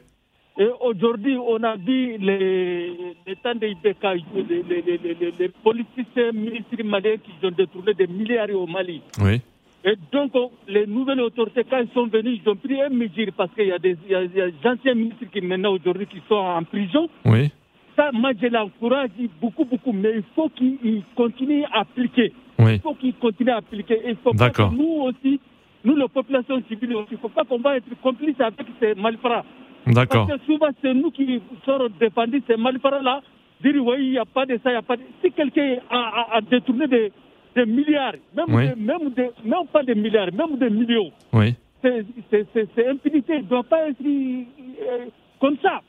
Et 0.60 0.66
aujourd'hui, 0.80 1.36
on 1.36 1.62
a 1.62 1.76
vu 1.76 2.18
les, 2.18 2.88
les 3.28 3.36
temps 3.36 3.52
les, 3.60 3.76
les, 3.84 4.82
les, 4.82 5.32
les, 5.38 5.48
politiciens 5.62 6.32
ministres 6.32 6.82
maliens 6.84 7.16
qui 7.24 7.30
ont 7.46 7.52
détourné 7.52 7.94
des 7.94 8.08
milliards 8.08 8.50
au 8.52 8.66
Mali. 8.66 9.00
Oui. 9.22 9.40
Et 9.84 9.94
donc, 10.12 10.32
les 10.66 10.86
nouvelles 10.86 11.20
autorités, 11.20 11.62
quand 11.68 11.78
ils 11.78 11.88
sont 11.94 12.06
venus, 12.06 12.40
ils 12.44 12.48
ont 12.50 12.56
pris 12.56 12.80
un 12.82 12.88
mesure 12.88 13.28
parce 13.36 13.52
qu'il 13.54 13.66
y 13.68 13.72
a 13.72 13.78
des, 13.78 13.96
il 14.06 14.10
y 14.12 14.14
a, 14.14 14.24
il 14.24 14.34
y 14.36 14.40
a 14.40 14.46
des 14.50 14.68
anciens 14.68 14.94
ministres 14.94 15.26
qui 15.32 15.40
maintenant 15.40 15.72
aujourd'hui 15.72 16.06
qui 16.06 16.20
sont 16.28 16.34
en 16.34 16.64
prison. 16.64 17.08
Oui. 17.24 17.50
Ça, 17.96 18.10
moi, 18.12 18.30
je 18.40 18.46
l'encourage 18.48 19.10
beaucoup, 19.40 19.64
beaucoup, 19.64 19.92
mais 19.92 20.14
il 20.16 20.22
faut 20.34 20.48
qu'ils 20.50 21.02
continuent 21.14 21.64
à 21.72 21.80
appliquer. 21.80 22.32
Oui. 22.58 22.74
Il 22.74 22.80
faut 22.80 22.94
qu'ils 22.94 23.14
continuent 23.14 23.50
à 23.52 23.56
appliquer. 23.58 24.00
Il 24.06 24.16
faut 24.16 24.32
pas 24.32 24.50
que 24.50 24.62
nous 24.62 25.02
aussi, 25.02 25.40
nous, 25.84 25.94
la 25.96 26.08
population 26.08 26.60
civile 26.68 26.94
aussi, 26.96 27.08
il 27.12 27.14
ne 27.14 27.18
faut 27.20 27.28
pas 27.28 27.44
qu'on 27.44 27.58
va 27.58 27.76
être 27.76 27.88
complices 28.02 28.40
avec 28.40 28.66
ces 28.80 28.94
malfrats. 28.94 29.44
D'accord. 29.86 30.26
Parce 30.26 30.40
que 30.40 30.46
souvent, 30.46 30.68
c'est 30.82 30.92
nous 30.94 31.10
qui 31.12 31.40
sommes 31.64 31.88
dépendus 32.00 32.40
de 32.40 32.44
ces 32.48 32.56
malfrats-là. 32.56 33.20
Dire, 33.62 33.74
oui, 33.84 33.94
il 33.98 34.10
n'y 34.10 34.18
a 34.18 34.24
pas 34.24 34.44
de 34.46 34.58
ça, 34.62 34.70
il 34.70 34.72
n'y 34.72 34.76
a 34.78 34.82
pas 34.82 34.96
de... 34.96 35.02
Si 35.24 35.32
quelqu'un 35.32 35.76
a, 35.90 35.96
a- 35.98 36.36
a 36.36 36.40
détourné 36.40 36.86
des, 36.86 37.10
des 37.58 37.66
milliards, 37.78 38.14
même, 38.36 38.46
Oui. 38.56 38.68
des- 38.68 38.74
même, 38.90 39.10
des- 39.18 39.30
même 39.44 39.66
pas 39.72 39.82
des 39.82 39.94
milliards, 39.94 40.32
même 40.32 40.56
des 40.58 40.70
millions, 40.70 41.10
Oui. 41.32 41.54
c'est 41.82 42.88
impunité. 42.88 43.34
Il 43.38 43.44
ne 43.44 43.48
doit 43.48 43.62
pas 43.64 43.88
être 43.88 43.96
euh, 44.04 45.06
comme 45.40 45.56
ça. 45.62 45.80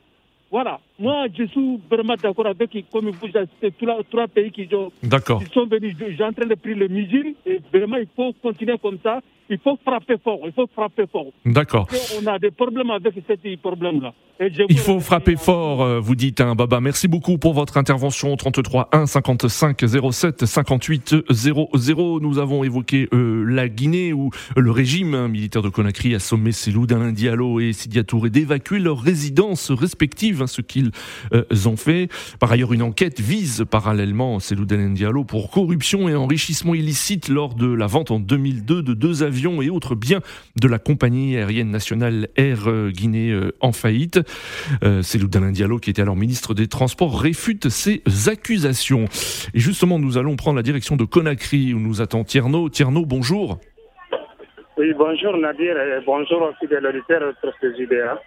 Voilà. 0.51 0.79
Moi, 0.99 1.27
je 1.37 1.45
suis 1.45 1.79
vraiment 1.89 2.15
d'accord 2.21 2.47
avec, 2.47 2.71
comme 2.91 3.09
vous 3.09 3.27
tous 3.27 3.85
les 3.85 4.03
trois 4.11 4.27
pays 4.27 4.51
qui 4.51 4.67
ont 4.75 4.91
sont 5.53 5.65
venus, 5.65 5.95
suis 5.97 6.23
en 6.23 6.33
train 6.33 6.45
de 6.45 6.55
prendre 6.55 6.79
les 6.79 6.89
mesures 6.89 7.31
et 7.45 7.61
vraiment 7.73 7.97
il 7.97 8.07
faut 8.15 8.33
continuer 8.41 8.77
comme 8.81 8.97
ça. 9.01 9.21
Il 9.51 9.57
faut 9.57 9.79
frapper 9.83 10.15
fort, 10.23 10.41
il 10.45 10.51
faut 10.51 10.67
frapper 10.75 11.05
fort. 11.11 11.31
D'accord. 11.43 11.87
Qu'on 11.87 12.27
a 12.27 12.37
des 12.37 12.51
problèmes 12.51 12.91
avec 12.91 13.15
ces 13.27 13.57
problèmes-là. 13.57 14.13
Il 14.69 14.77
faut 14.77 15.01
frapper 15.01 15.35
fort, 15.35 15.81
euh, 15.81 15.99
vous 15.99 16.15
dites, 16.15 16.39
hein, 16.39 16.55
Baba. 16.55 16.79
Merci 16.79 17.09
beaucoup 17.09 17.37
pour 17.37 17.53
votre 17.53 17.75
intervention. 17.75 18.37
33 18.37 18.87
1 18.93 19.05
55 19.05 19.83
07 20.11 20.45
58 20.45 21.15
00. 21.29 22.19
Nous 22.21 22.39
avons 22.39 22.63
évoqué 22.63 23.09
euh, 23.11 23.43
la 23.43 23.67
Guinée 23.67 24.13
où 24.13 24.29
le 24.55 24.71
régime 24.71 25.13
hein, 25.13 25.27
militaire 25.27 25.61
de 25.61 25.67
Conakry 25.67 26.15
a 26.15 26.19
sommé 26.19 26.53
Cellou 26.53 26.85
Dalain 26.85 27.11
Diallo 27.11 27.59
et 27.59 27.73
Sidia 27.73 28.03
Touré 28.03 28.29
d'évacuer 28.29 28.79
leurs 28.79 29.01
résidences 29.01 29.71
respectives, 29.71 30.41
hein, 30.41 30.47
ce 30.47 30.61
qu'ils 30.61 30.88
euh, 31.34 31.43
ont 31.65 31.77
fait. 31.77 32.10
Par 32.39 32.51
ailleurs, 32.51 32.74
une 32.74 32.81
enquête 32.81 33.19
vise 33.19 33.65
parallèlement 33.69 34.39
Cellou 34.39 34.65
Dalain 34.65 34.91
Diallo 34.91 35.24
pour 35.24 35.51
corruption 35.51 36.10
et 36.10 36.15
enrichissement 36.15 36.75
illicite 36.75 37.29
lors 37.29 37.55
de 37.55 37.67
la 37.67 37.88
vente 37.88 38.12
en 38.12 38.19
2002 38.19 38.84
de 38.84 38.93
deux 38.93 39.24
avions 39.24 39.62
et 39.62 39.69
autres 39.69 39.96
biens 39.96 40.22
de 40.60 40.67
la 40.67 40.79
compagnie 40.79 41.38
aérienne 41.38 41.72
nationale 41.72 42.29
Air 42.36 42.67
euh, 42.67 42.91
Guinée 42.91 43.31
euh, 43.31 43.51
en 43.62 43.72
faillite. 43.72 44.19
Euh, 44.84 45.01
Cellou 45.01 45.27
Dalain 45.27 45.51
Diallo, 45.51 45.79
qui 45.79 45.89
était 45.89 46.01
alors 46.01 46.15
ministre 46.15 46.53
des 46.53 46.67
Transports, 46.67 47.19
réfute 47.19 47.69
ces 47.69 48.01
accusations. 48.27 49.05
Et 49.53 49.60
justement, 49.60 50.00
nous 50.00 50.17
allons 50.17 50.36
prendre 50.36 50.58
la 50.58 50.63
direction 50.63 50.96
de 50.96 51.03
Conakry, 51.05 51.74
où 51.74 51.79
nous 51.79 52.01
attend 52.01 52.24
Tierno. 52.24 52.69
Tierno, 52.69 53.05
bonjour. 53.05 53.60
Oui, 54.79 54.93
bonjour 54.98 55.36
Nadir 55.36 55.77
et 55.77 56.00
bonjour 56.05 56.41
aux 56.41 56.53
fidèles 56.53 56.88
auditeurs. 56.88 57.33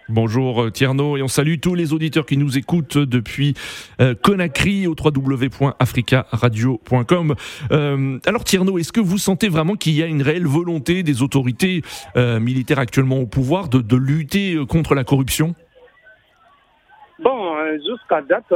Bonjour 0.07 0.61
euh, 0.61 0.69
Tierno, 0.69 1.17
et 1.17 1.23
on 1.23 1.27
salue 1.27 1.55
tous 1.59 1.73
les 1.73 1.93
auditeurs 1.93 2.27
qui 2.27 2.37
nous 2.37 2.59
écoutent 2.59 2.99
depuis 2.99 3.55
euh, 3.99 4.13
Conakry 4.13 4.85
au 4.85 4.91
www.africaradio.com. 4.91 7.33
Euh, 7.71 8.19
alors 8.27 8.43
Tierno, 8.43 8.77
est-ce 8.77 8.91
que 8.91 8.99
vous 8.99 9.17
sentez 9.17 9.49
vraiment 9.49 9.73
qu'il 9.73 9.93
y 9.93 10.03
a 10.03 10.05
une 10.05 10.21
réelle 10.21 10.45
volonté 10.45 11.01
des 11.01 11.23
autorités 11.23 11.81
euh, 12.17 12.39
militaires 12.39 12.77
actuellement 12.77 13.17
au 13.17 13.25
pouvoir 13.25 13.67
de, 13.67 13.79
de 13.79 13.95
lutter 13.95 14.55
contre 14.69 14.93
la 14.93 15.03
corruption? 15.03 15.55
Bon, 17.17 17.55
jusqu'à 17.77 18.21
date, 18.21 18.53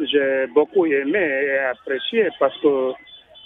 j'ai 0.00 0.46
beaucoup 0.54 0.86
aimé 0.86 1.18
et 1.18 1.58
apprécié 1.58 2.26
parce 2.40 2.58
que 2.62 2.92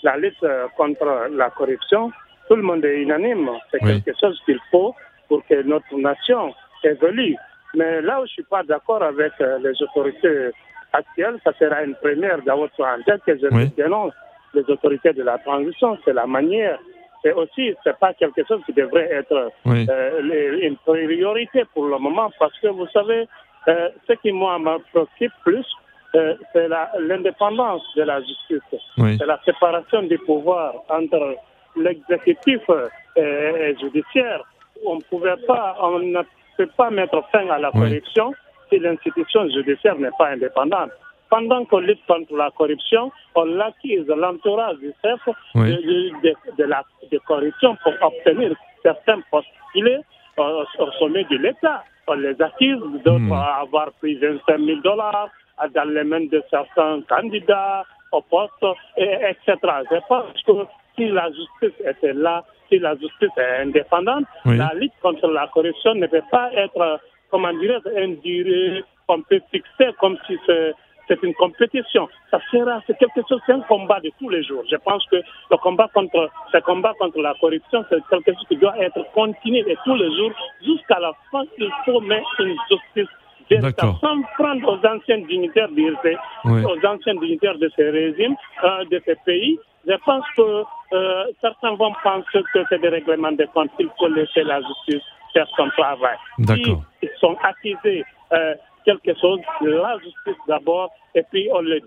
la 0.04 0.16
lutte 0.16 0.46
contre 0.76 1.26
la 1.32 1.50
corruption, 1.50 2.12
tout 2.48 2.56
le 2.56 2.62
monde 2.62 2.84
est 2.84 3.02
unanime. 3.02 3.50
C'est 3.70 3.82
Oui. 3.82 4.02
quelque 4.02 4.18
chose 4.20 4.40
qu'il 4.44 4.58
faut 4.70 4.94
pour 5.28 5.44
que 5.46 5.62
notre 5.62 5.94
nation 5.96 6.54
évolue. 6.84 7.36
Mais 7.74 8.00
là 8.00 8.20
où 8.20 8.26
je 8.26 8.32
suis 8.32 8.42
pas 8.44 8.62
d'accord 8.62 9.02
avec 9.02 9.32
euh, 9.40 9.58
les 9.58 9.80
autorités 9.82 10.50
actuelles, 10.92 11.38
ça 11.44 11.52
sera 11.58 11.82
une 11.84 11.94
première 11.96 12.40
dans 12.42 12.56
votre 12.56 12.80
en 12.82 13.02
tête 13.02 13.22
que 13.26 13.36
je 13.36 13.46
Oui. 13.52 13.68
dénonce 13.76 14.14
les 14.54 14.62
autorités 14.70 15.12
de 15.12 15.22
la 15.22 15.38
transition. 15.38 15.98
C'est 16.04 16.14
la 16.14 16.26
manière. 16.26 16.78
Et 17.24 17.32
aussi, 17.32 17.74
c'est 17.84 17.98
pas 17.98 18.14
quelque 18.14 18.42
chose 18.46 18.62
qui 18.64 18.72
devrait 18.72 19.10
être 19.12 19.50
Oui. 19.66 19.86
euh, 19.90 20.58
une 20.62 20.76
priorité 20.76 21.64
pour 21.74 21.86
le 21.86 21.98
moment 21.98 22.30
parce 22.38 22.58
que 22.60 22.68
vous 22.68 22.86
savez, 22.88 23.28
euh, 23.68 23.88
ce 24.06 24.12
qui 24.14 24.32
moi 24.32 24.58
me 24.58 24.78
préoccupe 24.90 25.32
plus, 25.44 25.66
euh, 26.14 26.34
c'est 26.52 26.68
l'indépendance 27.00 27.82
de 27.96 28.02
la 28.04 28.20
justice. 28.20 28.62
Oui. 28.96 29.16
C'est 29.18 29.26
la 29.26 29.38
séparation 29.44 30.02
du 30.04 30.16
pouvoir 30.20 30.74
entre 30.88 31.36
l'exécutif 31.76 32.60
euh, 32.68 33.74
judiciaire. 33.80 34.42
On 34.86 34.96
ne 34.96 35.00
pouvait 35.02 35.36
pas, 35.46 35.76
on 35.80 35.98
ne 35.98 36.20
peut 36.56 36.68
pas 36.76 36.90
mettre 36.90 37.22
fin 37.32 37.48
à 37.48 37.58
la 37.58 37.70
Oui. 37.74 37.80
corruption 37.80 38.32
si 38.68 38.78
l'institution 38.78 39.48
judiciaire 39.50 39.96
n'est 39.98 40.10
pas 40.18 40.28
indépendante. 40.28 40.90
Pendant 41.30 41.64
qu'on 41.66 41.78
lutte 41.80 42.04
contre 42.06 42.34
la 42.36 42.50
corruption, 42.52 43.12
on 43.34 43.60
accuse 43.60 44.06
l'entourage 44.08 44.76
du 44.78 44.92
chef 45.04 45.20
Oui. 45.54 45.70
de, 45.70 45.76
de- 45.76 46.10
de- 46.22 46.56
de 46.56 46.64
la 46.64 46.82
de 47.10 47.18
corruption 47.26 47.76
pour 47.82 47.92
obtenir 48.02 48.54
certains 48.82 49.20
postulés 49.30 49.98
au, 50.36 50.64
au 50.78 50.90
sommet 50.98 51.24
de 51.24 51.36
l'État. 51.36 51.82
On 52.06 52.14
les 52.14 52.40
accuse 52.40 52.80
d'autres 53.04 53.18
Hmm. 53.18 53.32
avoir 53.32 53.92
pris 54.00 54.14
25 54.16 54.58
000 54.58 54.80
dollars 54.80 55.28
dans 55.74 55.88
les 55.92 56.04
mains 56.04 56.24
de 56.26 56.42
certains 56.50 57.02
candidats 57.08 57.84
au 58.12 58.22
poste, 58.22 58.64
et, 58.96 59.04
etc. 59.28 59.56
Je 59.90 59.98
pense 60.08 60.42
que 60.46 60.52
si 60.98 61.08
la 61.08 61.28
justice 61.30 61.80
était 61.86 62.12
là, 62.12 62.44
si 62.68 62.78
la 62.78 62.94
justice 62.96 63.30
est 63.38 63.62
indépendante, 63.62 64.24
Oui. 64.44 64.56
la 64.58 64.72
lutte 64.74 64.92
contre 65.00 65.26
la 65.28 65.46
corruption 65.46 65.94
ne 65.94 66.06
peut 66.08 66.22
pas 66.30 66.50
être, 66.54 67.00
comment 67.30 67.52
dirais-je, 67.54 67.88
une 68.04 68.16
durée 68.20 68.84
qu'on 69.06 69.22
peut 69.22 69.40
fixer 69.50 69.90
comme 70.00 70.18
si 70.26 70.36
c'est 70.46 70.74
c'est 71.08 71.22
une 71.22 71.32
compétition. 71.32 72.06
Ça 72.30 72.38
sera, 72.50 72.82
c'est 72.86 72.98
quelque 72.98 73.22
chose, 73.26 73.40
c'est 73.46 73.52
un 73.54 73.60
combat 73.62 73.98
de 74.00 74.10
tous 74.18 74.28
les 74.28 74.42
jours. 74.42 74.62
Je 74.70 74.76
pense 74.76 75.02
que 75.06 75.16
le 75.50 75.56
combat 75.56 75.88
contre, 75.94 76.28
ce 76.52 76.58
combat 76.58 76.92
contre 77.00 77.18
la 77.22 77.32
corruption, 77.40 77.82
c'est 77.88 78.02
quelque 78.10 78.34
chose 78.34 78.46
qui 78.46 78.56
doit 78.58 78.76
être 78.78 79.00
continué 79.14 79.62
de 79.62 79.74
tous 79.86 79.94
les 79.94 80.14
jours 80.14 80.32
jusqu'à 80.62 80.98
la 81.00 81.12
fin. 81.32 81.44
Il 81.56 81.70
faut 81.86 82.02
mettre 82.02 82.28
une 82.40 82.54
justice 82.70 83.08
D'accord. 83.50 83.98
sans 84.02 84.20
prendre 84.36 84.68
aux 84.70 84.86
anciens 84.86 85.16
dignitaires 85.26 85.70
d'IRC, 85.70 86.14
Oui. 86.44 86.62
aux 86.66 86.86
anciens 86.86 87.14
dignitaires 87.14 87.56
de 87.56 87.70
ces 87.74 87.88
régimes, 87.88 88.36
euh, 88.64 88.84
de 88.90 89.00
ces 89.06 89.16
pays. 89.24 89.58
Je 89.86 89.94
pense 90.04 90.24
que 90.36 90.62
euh, 90.92 91.24
certains 91.40 91.74
vont 91.74 91.92
penser 92.02 92.42
que 92.52 92.60
c'est 92.68 92.80
des 92.80 92.88
règlements 92.88 93.32
de 93.32 93.44
compte. 93.54 93.70
Il 93.78 93.88
faut 93.98 94.08
laisser 94.08 94.42
la 94.42 94.60
justice 94.60 95.02
faire 95.32 95.46
son 95.56 95.68
travail. 95.70 96.16
D'accord. 96.38 96.82
S'ils 97.00 97.10
sont 97.20 97.36
accusés 97.42 98.04
euh, 98.32 98.54
quelque 98.84 99.12
chose, 99.20 99.40
la 99.60 99.98
justice 99.98 100.40
d'abord, 100.46 100.90
et 101.14 101.22
puis 101.30 101.48
on 101.52 101.60
les 101.60 101.82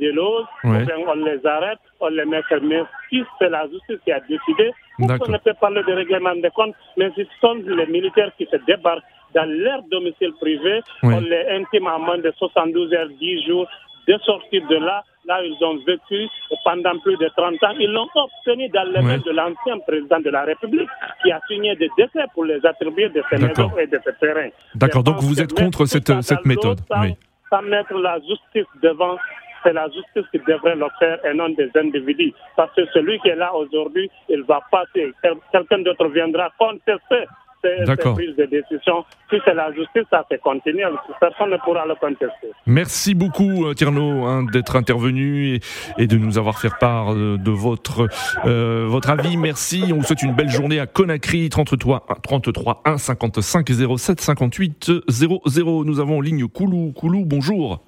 Ouais. 0.63 0.85
bien 0.85 0.97
on 1.07 1.15
les 1.15 1.45
arrête, 1.45 1.79
on 1.99 2.09
les 2.09 2.25
met 2.25 2.43
fermés. 2.43 2.83
Si 3.09 3.23
c'est 3.39 3.49
la 3.49 3.67
justice 3.67 3.97
qui 4.05 4.11
a 4.11 4.19
décidé, 4.19 4.71
on 4.99 5.05
ne 5.07 5.37
peut 5.37 5.53
parler 5.59 5.81
de 5.83 5.93
règlement 5.93 6.35
de 6.35 6.49
compte, 6.49 6.75
mais 6.97 7.09
ce 7.15 7.23
sont 7.39 7.53
les 7.65 7.87
militaires 7.87 8.31
qui 8.37 8.45
se 8.45 8.57
débarquent 8.67 9.03
dans 9.33 9.49
leur 9.49 9.81
domicile 9.83 10.33
privé, 10.39 10.81
Oui. 11.03 11.13
on 11.15 11.21
les 11.21 11.47
intime 11.49 11.87
en 11.87 11.99
moins 11.99 12.17
de 12.17 12.31
72 12.37 12.93
heures, 12.93 13.07
10 13.19 13.45
jours, 13.47 13.67
de 14.07 14.17
sortir 14.19 14.65
de 14.67 14.75
là, 14.77 15.03
là 15.25 15.43
ils 15.43 15.57
ont 15.63 15.77
vécu 15.85 16.27
pendant 16.63 16.97
plus 16.99 17.17
de 17.17 17.27
30 17.35 17.63
ans. 17.63 17.75
Ils 17.79 17.91
l'ont 17.91 18.07
obtenu 18.15 18.67
dans 18.69 18.83
les 18.91 19.01
mains 19.01 19.17
Ouais. 19.17 19.23
de 19.25 19.31
l'ancien 19.31 19.77
président 19.87 20.19
de 20.19 20.29
la 20.29 20.43
République 20.43 20.89
qui 21.23 21.31
a 21.31 21.39
signé 21.47 21.75
des 21.75 21.89
décrets 21.97 22.25
pour 22.33 22.45
les 22.45 22.65
attribuer 22.65 23.09
de 23.09 23.21
ces 23.29 23.37
maisons 23.37 23.71
et 23.77 23.87
de 23.87 23.99
ces 24.03 24.13
terrains. 24.19 24.49
D'accord, 24.75 25.03
donc 25.03 25.17
vous 25.21 25.39
êtes 25.41 25.53
contre 25.53 25.85
cette, 25.85 26.11
cette 26.21 26.45
méthode 26.45 26.79
Sans, 26.87 27.01
Oui. 27.01 27.15
sans 27.49 27.61
mettre 27.63 27.93
la 27.93 28.17
justice 28.19 28.65
devant, 28.81 29.17
c'est 29.63 29.73
la 29.73 29.85
justice 29.89 30.25
qui 30.31 30.39
devrait 30.39 30.75
le 30.75 30.87
faire 30.99 31.23
et 31.25 31.33
non 31.35 31.49
des 31.49 31.69
individus. 31.75 32.33
Parce 32.55 32.73
que 32.75 32.85
celui 32.93 33.19
qui 33.19 33.29
est 33.29 33.35
là 33.35 33.53
aujourd'hui, 33.53 34.09
il 34.29 34.41
va 34.43 34.59
passer. 34.71 35.13
Quel- 35.21 35.35
Quelqu'un 35.51 35.79
d'autre 35.79 36.07
viendra 36.07 36.49
contester 36.57 37.25
ces, 37.63 37.77
ces 37.79 37.85
D'accord. 37.85 38.15
prises 38.15 38.35
de 38.35 38.45
décision. 38.45 39.03
Si 39.29 39.37
c'est 39.45 39.53
la 39.53 39.71
justice, 39.73 40.03
ça 40.09 40.25
c'est 40.29 40.41
continuel. 40.41 40.93
Personne 41.19 41.51
ne 41.51 41.57
pourra 41.57 41.85
le 41.85 41.95
contester. 41.95 42.47
Merci 42.65 43.13
beaucoup 43.15 43.65
euh, 43.65 43.73
Tierno 43.73 44.25
hein, 44.25 44.43
d'être 44.51 44.75
intervenu 44.75 45.55
et, 45.55 45.59
et 45.97 46.07
de 46.07 46.17
nous 46.17 46.37
avoir 46.37 46.59
fait 46.59 46.71
part 46.79 47.13
euh, 47.13 47.37
de 47.37 47.51
votre, 47.51 48.07
euh, 48.45 48.85
votre 48.87 49.09
avis. 49.09 49.37
Merci. 49.37 49.83
On 49.91 49.97
vous 49.97 50.03
souhaite 50.03 50.23
une 50.23 50.33
belle 50.35 50.49
journée 50.49 50.79
à 50.79 50.87
Conakry, 50.87 51.49
33, 51.49 52.05
33 52.23 52.81
1 52.85 52.97
55 52.97 53.69
07 53.97 54.19
58 54.21 54.91
00. 55.09 55.85
Nous 55.85 55.99
avons 55.99 56.17
en 56.17 56.21
ligne 56.21 56.47
Koulou. 56.47 56.91
Koulou, 56.93 57.23
bonjour. 57.25 57.81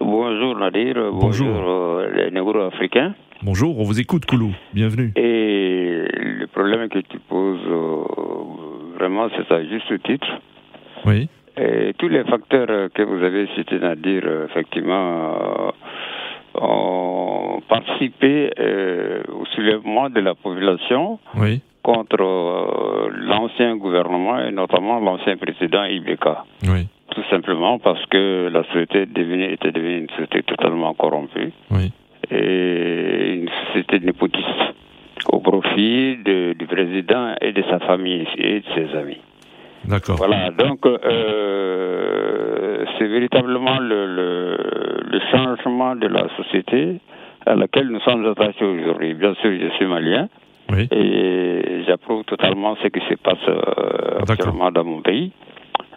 Bonjour 0.00 0.56
Nadir, 0.58 0.94
Bonjour. 1.12 1.48
bonjour, 1.48 2.00
les 2.14 2.30
négro-africains. 2.30 3.14
Bonjour, 3.42 3.78
on 3.78 3.84
vous 3.84 4.00
écoute 4.00 4.26
Koulou. 4.26 4.52
Bienvenue. 4.72 5.12
Et 5.16 6.04
le 6.16 6.46
problème 6.46 6.88
que 6.88 6.98
tu 7.00 7.18
poses, 7.28 7.60
vraiment, 9.04 9.28
c'est 9.36 9.52
à 9.52 9.62
juste 9.64 9.92
titre. 10.04 10.26
Oui. 11.04 11.28
Et 11.56 11.92
tous 11.98 12.08
les 12.08 12.24
facteurs 12.24 12.88
que 12.92 13.02
vous 13.02 13.22
avez 13.22 13.46
cités, 13.54 13.82
à 13.84 13.94
dire 13.94 14.24
effectivement, 14.48 15.72
ont 16.54 17.60
participé 17.68 18.50
au 19.28 19.44
soulèvement 19.54 20.08
de 20.10 20.20
la 20.20 20.34
population 20.34 21.18
Oui. 21.36 21.60
contre 21.82 23.10
l'ancien 23.32 23.76
gouvernement 23.76 24.38
et 24.40 24.50
notamment 24.52 24.98
l'ancien 25.00 25.36
président 25.36 25.84
Ibeka. 25.84 26.44
Oui. 26.64 26.88
Tout 27.14 27.24
simplement 27.30 27.78
parce 27.78 28.04
que 28.06 28.48
la 28.52 28.64
société 28.64 29.02
était 29.02 29.70
devenue 29.70 29.98
une 30.00 30.10
société 30.10 30.42
totalement 30.42 30.94
corrompue 30.94 31.52
Oui. 31.70 31.92
et 32.30 33.34
une 33.34 33.50
société 33.66 34.00
népotiste 34.00 34.63
de- 35.76 36.52
du 36.54 36.66
président 36.66 37.34
et 37.40 37.52
de 37.52 37.62
sa 37.70 37.78
famille 37.80 38.26
et 38.38 38.60
de 38.60 38.64
ses 38.74 38.96
amis. 38.96 39.18
D'accord. 39.84 40.16
Voilà, 40.16 40.50
donc 40.50 40.86
euh, 40.86 42.84
c'est 42.98 43.06
véritablement 43.06 43.78
le, 43.80 44.06
le, 44.06 44.56
le 45.12 45.20
changement 45.30 45.94
de 45.96 46.06
la 46.08 46.26
société 46.36 47.00
à 47.46 47.54
laquelle 47.54 47.88
nous 47.88 48.00
sommes 48.00 48.24
attachés 48.26 48.64
aujourd'hui. 48.64 49.14
Bien 49.14 49.34
sûr, 49.34 49.50
je 49.60 49.68
suis 49.76 49.86
malien 49.86 50.28
Oui. 50.72 50.88
et 50.90 51.82
j'approuve 51.86 52.24
totalement 52.24 52.76
ce 52.82 52.88
qui 52.88 53.00
se 53.08 53.14
passe 53.16 53.46
euh, 53.48 54.20
actuellement 54.28 54.70
dans 54.70 54.84
mon 54.84 55.02
pays. 55.02 55.32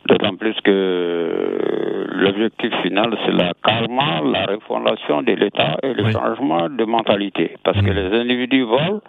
D'autant 0.09 0.35
plus 0.35 0.55
que 0.63 2.07
l'objectif 2.13 2.71
final, 2.81 3.17
c'est 3.25 3.31
la 3.33 3.51
carrément 3.63 4.21
la 4.31 4.45
refondation 4.45 5.21
de 5.21 5.33
l'État 5.33 5.77
et 5.83 5.93
le 5.93 6.03
Oui. 6.03 6.11
changement 6.13 6.69
de 6.69 6.83
mentalité. 6.85 7.55
Parce 7.63 7.79
que 7.81 7.89
les 7.91 8.17
individus 8.19 8.63
volent. 8.63 9.01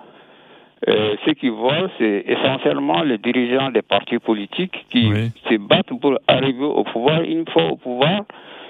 Euh, 0.86 1.16
ceux 1.24 1.32
qui 1.32 1.48
volent, 1.48 1.88
c'est 1.98 2.24
essentiellement 2.28 3.02
les 3.02 3.18
dirigeants 3.18 3.70
des 3.70 3.82
partis 3.82 4.18
politiques 4.18 4.86
qui 4.90 5.08
Oui. 5.12 5.30
se 5.48 5.56
battent 5.58 5.98
pour 6.00 6.18
arriver 6.28 6.64
au 6.64 6.84
pouvoir. 6.84 7.22
Une 7.22 7.46
fois 7.48 7.64
au 7.72 7.76
pouvoir, 7.76 8.22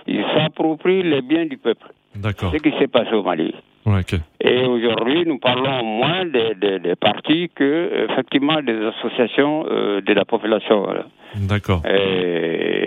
ils 0.07 0.25
s'approprient 0.35 1.03
les 1.03 1.21
biens 1.21 1.45
du 1.47 1.59
peuple. 1.59 1.87
D'accord. 2.17 2.53
Ce 2.53 2.57
qui 2.59 2.71
s'est 2.79 2.89
passé 2.89 3.13
au 3.13 3.23
Mali. 3.23 3.55
Ouais. 3.87 4.01
Et 4.41 4.65
aujourd'hui, 4.65 5.25
nous 5.27 5.39
parlons 5.39 5.83
moins 5.85 6.25
des, 6.27 6.55
des- 6.57 6.79
des 6.79 6.95
partis 6.97 7.51
que, 7.55 8.07
effectivement, 8.11 8.61
des 8.63 8.79
associations 8.87 9.65
euh, 9.71 10.01
de 10.01 10.13
la 10.15 10.25
population. 10.25 10.81
voilà. 10.83 11.05
D'accord. 11.37 11.83
Et, 11.87 12.78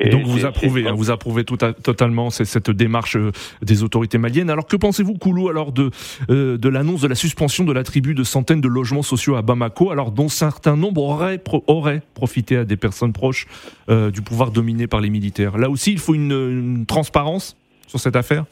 Et 0.00 0.08
donc 0.10 0.24
vous 0.24 0.44
approuvez, 0.46 0.86
hein, 0.86 0.92
vous 0.94 1.10
approuvez 1.10 1.44
tout 1.44 1.58
à- 1.60 1.72
totalement 1.72 2.30
cette 2.30 2.70
démarche 2.70 3.16
euh, 3.16 3.32
des 3.62 3.82
autorités 3.82 4.18
maliennes. 4.18 4.50
Alors 4.50 4.66
que 4.66 4.76
pensez-vous, 4.76 5.14
Koulou, 5.14 5.48
alors 5.48 5.72
de 5.72 5.90
euh, 6.30 6.56
de 6.58 6.68
l'annonce 6.68 7.00
de 7.02 7.08
la 7.08 7.14
suspension 7.14 7.64
de 7.64 7.72
l'attribut 7.72 8.14
de 8.14 8.22
centaines 8.24 8.60
de 8.60 8.68
logements 8.68 9.02
sociaux 9.02 9.36
à 9.36 9.42
Bamako, 9.42 9.90
alors 9.90 10.10
dont 10.12 10.28
certains 10.28 10.76
nombres 10.76 11.02
auraient 11.02 11.38
pro- 11.38 11.64
auraient 11.66 12.02
profité 12.14 12.56
à 12.56 12.64
des 12.64 12.76
personnes 12.76 13.12
proches 13.12 13.46
euh, 13.88 14.10
du 14.10 14.22
pouvoir 14.22 14.50
dominé 14.50 14.86
par 14.86 15.00
les 15.00 15.10
militaires? 15.10 15.58
Là 15.58 15.68
aussi, 15.70 15.92
il 15.92 15.98
faut 15.98 16.14
une, 16.14 16.32
une 16.32 16.86
transparence 16.86 17.56
sur 17.86 17.98
cette 17.98 18.16
affaire? 18.16 18.44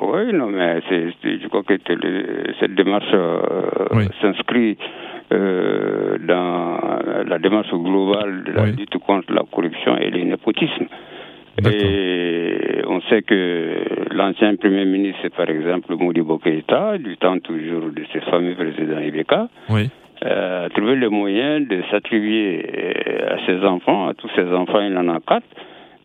Oui, 0.00 0.32
non, 0.34 0.48
mais 0.50 0.80
c'est- 0.88 1.14
je 1.42 1.48
crois 1.48 1.62
que 1.62 1.74
cette 2.60 2.74
démarche 2.74 3.04
euh, 3.14 3.40
Oui. 3.92 4.04
s'inscrit 4.20 4.76
euh, 5.32 6.18
dans 6.18 6.78
la 7.26 7.38
démarche 7.38 7.70
globale 7.72 8.44
de 8.44 8.52
la 8.52 8.62
Oui. 8.64 8.76
lutte 8.76 8.96
contre 8.98 9.32
la 9.32 9.42
corruption 9.50 9.96
et 9.98 10.10
le 10.10 10.22
népotisme. 10.24 10.86
Et 11.64 12.82
on 12.86 13.00
sait 13.02 13.22
que 13.22 14.14
l'ancien 14.14 14.56
Premier 14.56 14.84
ministre, 14.84 15.28
par 15.36 15.48
exemple, 15.48 15.94
Modibo 15.96 16.38
Keïta, 16.38 16.98
du 16.98 17.16
temps 17.16 17.38
toujours 17.38 17.90
de 17.90 18.02
ce 18.12 18.18
fameux 18.30 18.54
président 18.54 18.98
Ibeka, 19.00 19.48
Oui. 19.70 19.88
euh, 20.24 20.66
a 20.66 20.68
trouvé 20.68 20.96
le 20.96 21.08
moyen 21.08 21.60
de 21.60 21.80
s'attribuer 21.90 22.62
euh, 22.76 23.36
à 23.36 23.46
ses 23.46 23.64
enfants, 23.64 24.08
à 24.08 24.14
tous 24.14 24.28
ses 24.36 24.44
enfants, 24.52 24.80
il 24.82 24.96
en 24.98 25.08
a 25.08 25.18
quatre, 25.26 25.46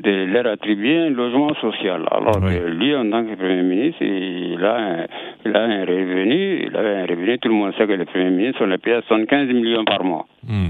de 0.01 0.25
leur 0.25 0.45
attribuer 0.47 0.97
un 0.97 1.09
logement 1.11 1.53
social. 1.55 2.05
Alors 2.11 2.37
Oui. 2.41 2.53
que 2.55 2.67
lui, 2.69 2.95
en 2.95 3.09
tant 3.09 3.23
que 3.25 3.35
Premier 3.35 3.61
ministre, 3.63 4.01
il 4.03 4.63
a, 4.63 4.75
un, 4.77 5.05
il 5.45 5.55
a 5.55 5.63
un 5.63 5.81
revenu, 5.85 6.65
il 6.67 6.75
a 6.75 6.79
un 6.79 7.05
revenu, 7.05 7.37
tout 7.39 7.49
le 7.49 7.55
monde 7.55 7.73
sait 7.77 7.87
que 7.87 7.93
le 7.93 8.05
Premier 8.05 8.29
ministre, 8.31 8.61
on 8.63 8.67
le 8.67 8.77
paye 8.77 8.93
à 8.93 9.01
75 9.03 9.47
millions 9.49 9.85
par 9.85 10.03
mois. 10.03 10.25
Hmm. 10.47 10.69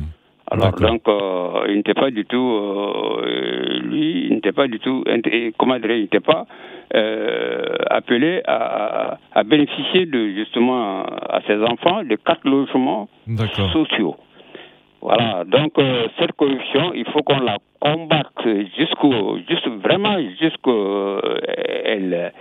Alors 0.51 0.73
donc, 0.73 1.01
euh, 1.07 1.65
il 1.69 1.77
n'était 1.77 1.93
pas 1.93 2.11
du 2.11 2.25
tout, 2.25 2.37
euh, 2.37 3.79
lui, 3.83 4.25
il 4.27 4.33
n'était 4.35 4.51
pas 4.51 4.67
du 4.67 4.79
tout, 4.79 5.03
comment 5.57 5.79
dire, 5.79 5.91
il 5.91 6.01
n'était 6.01 6.19
pas 6.19 6.45
euh, 6.93 7.65
appelé 7.89 8.41
à, 8.45 9.17
à 9.33 9.43
bénéficier 9.43 10.05
de 10.07 10.27
justement 10.35 11.03
à 11.03 11.39
ses 11.47 11.55
enfants 11.63 12.03
de 12.03 12.15
quatre 12.17 12.45
logements 12.45 13.07
sociaux. 13.71 14.17
Voilà, 15.01 15.43
donc 15.45 15.71
euh, 15.79 16.07
cette 16.19 16.31
corruption, 16.33 16.93
il 16.93 17.05
faut 17.11 17.23
qu'on 17.23 17.39
la 17.39 17.57
combatte 17.79 18.45
jusqu'au, 18.77 19.37
juste 19.49 19.67
vraiment 19.83 20.15
jusqu'au, 20.39 21.19
elle, 21.85 22.31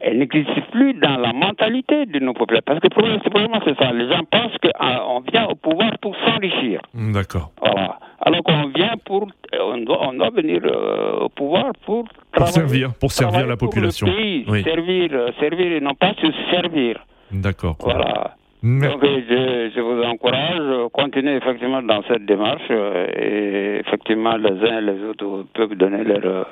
elle 0.00 0.18
n'existe 0.18 0.60
plus 0.70 0.92
dans 0.94 1.16
la 1.16 1.32
mentalité 1.32 2.04
de 2.04 2.18
nos 2.18 2.34
populations. 2.34 2.64
Parce 2.66 2.80
que 2.80 2.88
le 2.88 2.90
problème, 2.90 3.50
c'est 3.64 3.78
ça. 3.78 3.90
Les 3.92 4.06
gens 4.12 4.22
pensent 4.30 4.56
qu'on 4.62 5.20
vient 5.32 5.46
au 5.46 5.54
pouvoir 5.54 5.92
pour 6.02 6.14
s'enrichir. 6.26 6.80
Hmm, 6.92 7.12
D'accord. 7.12 7.50
Voilà. 7.62 7.98
Alors 8.20 8.42
qu'on 8.42 8.68
vient 8.68 8.94
pour, 9.04 9.26
on 9.58 9.78
doit, 9.78 10.06
on 10.08 10.12
doit 10.12 10.30
venir 10.30 10.60
euh, 10.64 11.20
au 11.20 11.28
pouvoir 11.30 11.72
pour 11.86 12.04
Pour 12.32 12.48
servir, 12.48 12.92
pour 13.00 13.12
servir 13.12 13.46
la 13.46 13.56
pour 13.56 13.68
le 13.68 13.70
population. 13.70 14.06
pays, 14.06 14.44
Oui. 14.48 14.62
servir, 14.62 15.08
euh, 15.12 15.28
servir 15.40 15.72
et 15.72 15.80
non 15.80 15.94
pas 15.94 16.12
se 16.20 16.26
servir. 16.50 17.02
D'accord. 17.32 17.76
Voilà. 17.80 18.32
Donc 18.64 19.02
je, 19.04 19.70
je 19.76 19.80
vous 19.80 20.02
encourage, 20.04 20.88
continuez 20.94 21.36
effectivement 21.36 21.82
dans 21.82 22.02
cette 22.04 22.24
démarche 22.24 22.62
euh, 22.70 23.06
et 23.14 23.80
effectivement 23.80 24.36
les 24.38 24.52
uns 24.70 24.78
et 24.78 24.80
les 24.80 25.04
autres 25.04 25.44
peuvent 25.52 25.74
donner 25.74 26.02
leur 26.02 26.24
euh, 26.24 26.44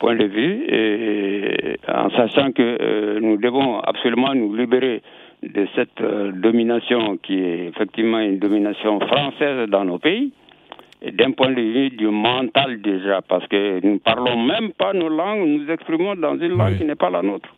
point 0.00 0.16
de 0.16 0.24
vue 0.24 0.64
et 0.68 1.76
en 1.86 2.10
sachant 2.10 2.50
que 2.50 2.62
euh, 2.62 3.20
nous 3.20 3.36
devons 3.36 3.78
absolument 3.78 4.34
nous 4.34 4.52
libérer 4.56 5.00
de 5.44 5.64
cette 5.76 6.00
euh, 6.00 6.32
domination 6.32 7.16
qui 7.18 7.38
est 7.38 7.68
effectivement 7.68 8.18
une 8.18 8.40
domination 8.40 8.98
française 8.98 9.68
dans 9.68 9.84
nos 9.84 9.98
pays 10.00 10.32
et 11.02 11.12
d'un 11.12 11.30
point 11.30 11.50
de 11.50 11.60
vue 11.60 11.90
du 11.90 12.08
mental 12.08 12.80
déjà 12.80 13.20
parce 13.22 13.46
que 13.46 13.78
nous 13.86 13.92
ne 13.94 13.98
parlons 13.98 14.36
même 14.42 14.72
pas 14.72 14.92
nos 14.92 15.08
langues, 15.08 15.46
nous 15.46 15.58
nous 15.64 15.70
exprimons 15.70 16.16
dans 16.16 16.34
une 16.36 16.56
langue 16.58 16.72
Oui. 16.72 16.78
qui 16.78 16.84
n'est 16.84 16.96
pas 16.96 17.10
la 17.10 17.22
nôtre. 17.22 17.48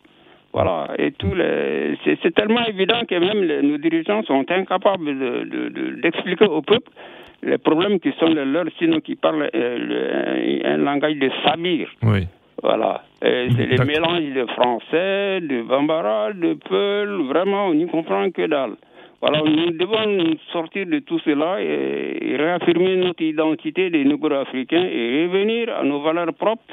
Voilà, 0.55 0.87
et 0.97 1.11
tous 1.11 1.33
les, 1.35 1.97
c'est, 2.05 2.33
tellement 2.33 2.65
évident 2.65 3.01
que 3.09 3.15
même 3.15 3.43
les- 3.43 3.61
nos 3.61 3.77
dirigeants 3.77 4.23
sont 4.23 4.45
incapables 4.49 5.05
de, 5.19 5.43
de- 5.43 5.67
de- 5.77 6.01
d'expliquer 6.01 6.45
au 6.45 6.61
peuple 6.61 6.89
les 7.43 7.57
problèmes 7.57 7.99
qui 7.99 8.13
sont 8.19 8.27
les 8.27 8.45
leurs, 8.45 8.69
sinon 8.79 9.01
qui 9.01 9.15
parlent 9.17 9.49
euh, 9.53 9.77
le- 9.89 10.65
un, 10.65 10.75
un 10.75 10.77
langage 10.77 11.17
de 11.17 11.29
sabir. 11.43 11.89
Oui. 12.03 12.21
Voilà, 12.63 13.03
c'est 13.21 13.49
les 13.49 13.75
D'accord. 13.75 13.85
mélanges 13.85 14.33
de 14.33 14.45
français, 14.53 15.41
de 15.41 15.61
bambara, 15.61 16.31
de 16.31 16.53
peul, 16.53 17.09
vraiment, 17.27 17.67
on 17.67 17.73
n'y 17.73 17.87
comprend 17.87 18.31
que 18.31 18.47
dalle. 18.47 18.75
Voilà, 19.21 19.39
nous 19.41 19.71
devons 19.71 20.37
sortir 20.53 20.85
de 20.85 20.99
tout 20.99 21.19
cela 21.19 21.61
et, 21.61 22.37
réaffirmer 22.37 22.95
notre 22.95 23.23
identité 23.23 23.89
des 23.89 24.05
Négro-Africains 24.05 24.85
et 24.89 25.25
revenir 25.25 25.75
à 25.77 25.83
nos 25.83 25.99
valeurs 25.99 26.33
propres 26.33 26.63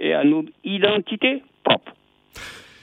et 0.00 0.14
à 0.14 0.24
notre 0.24 0.50
identité 0.64 1.42
propre. 1.62 1.92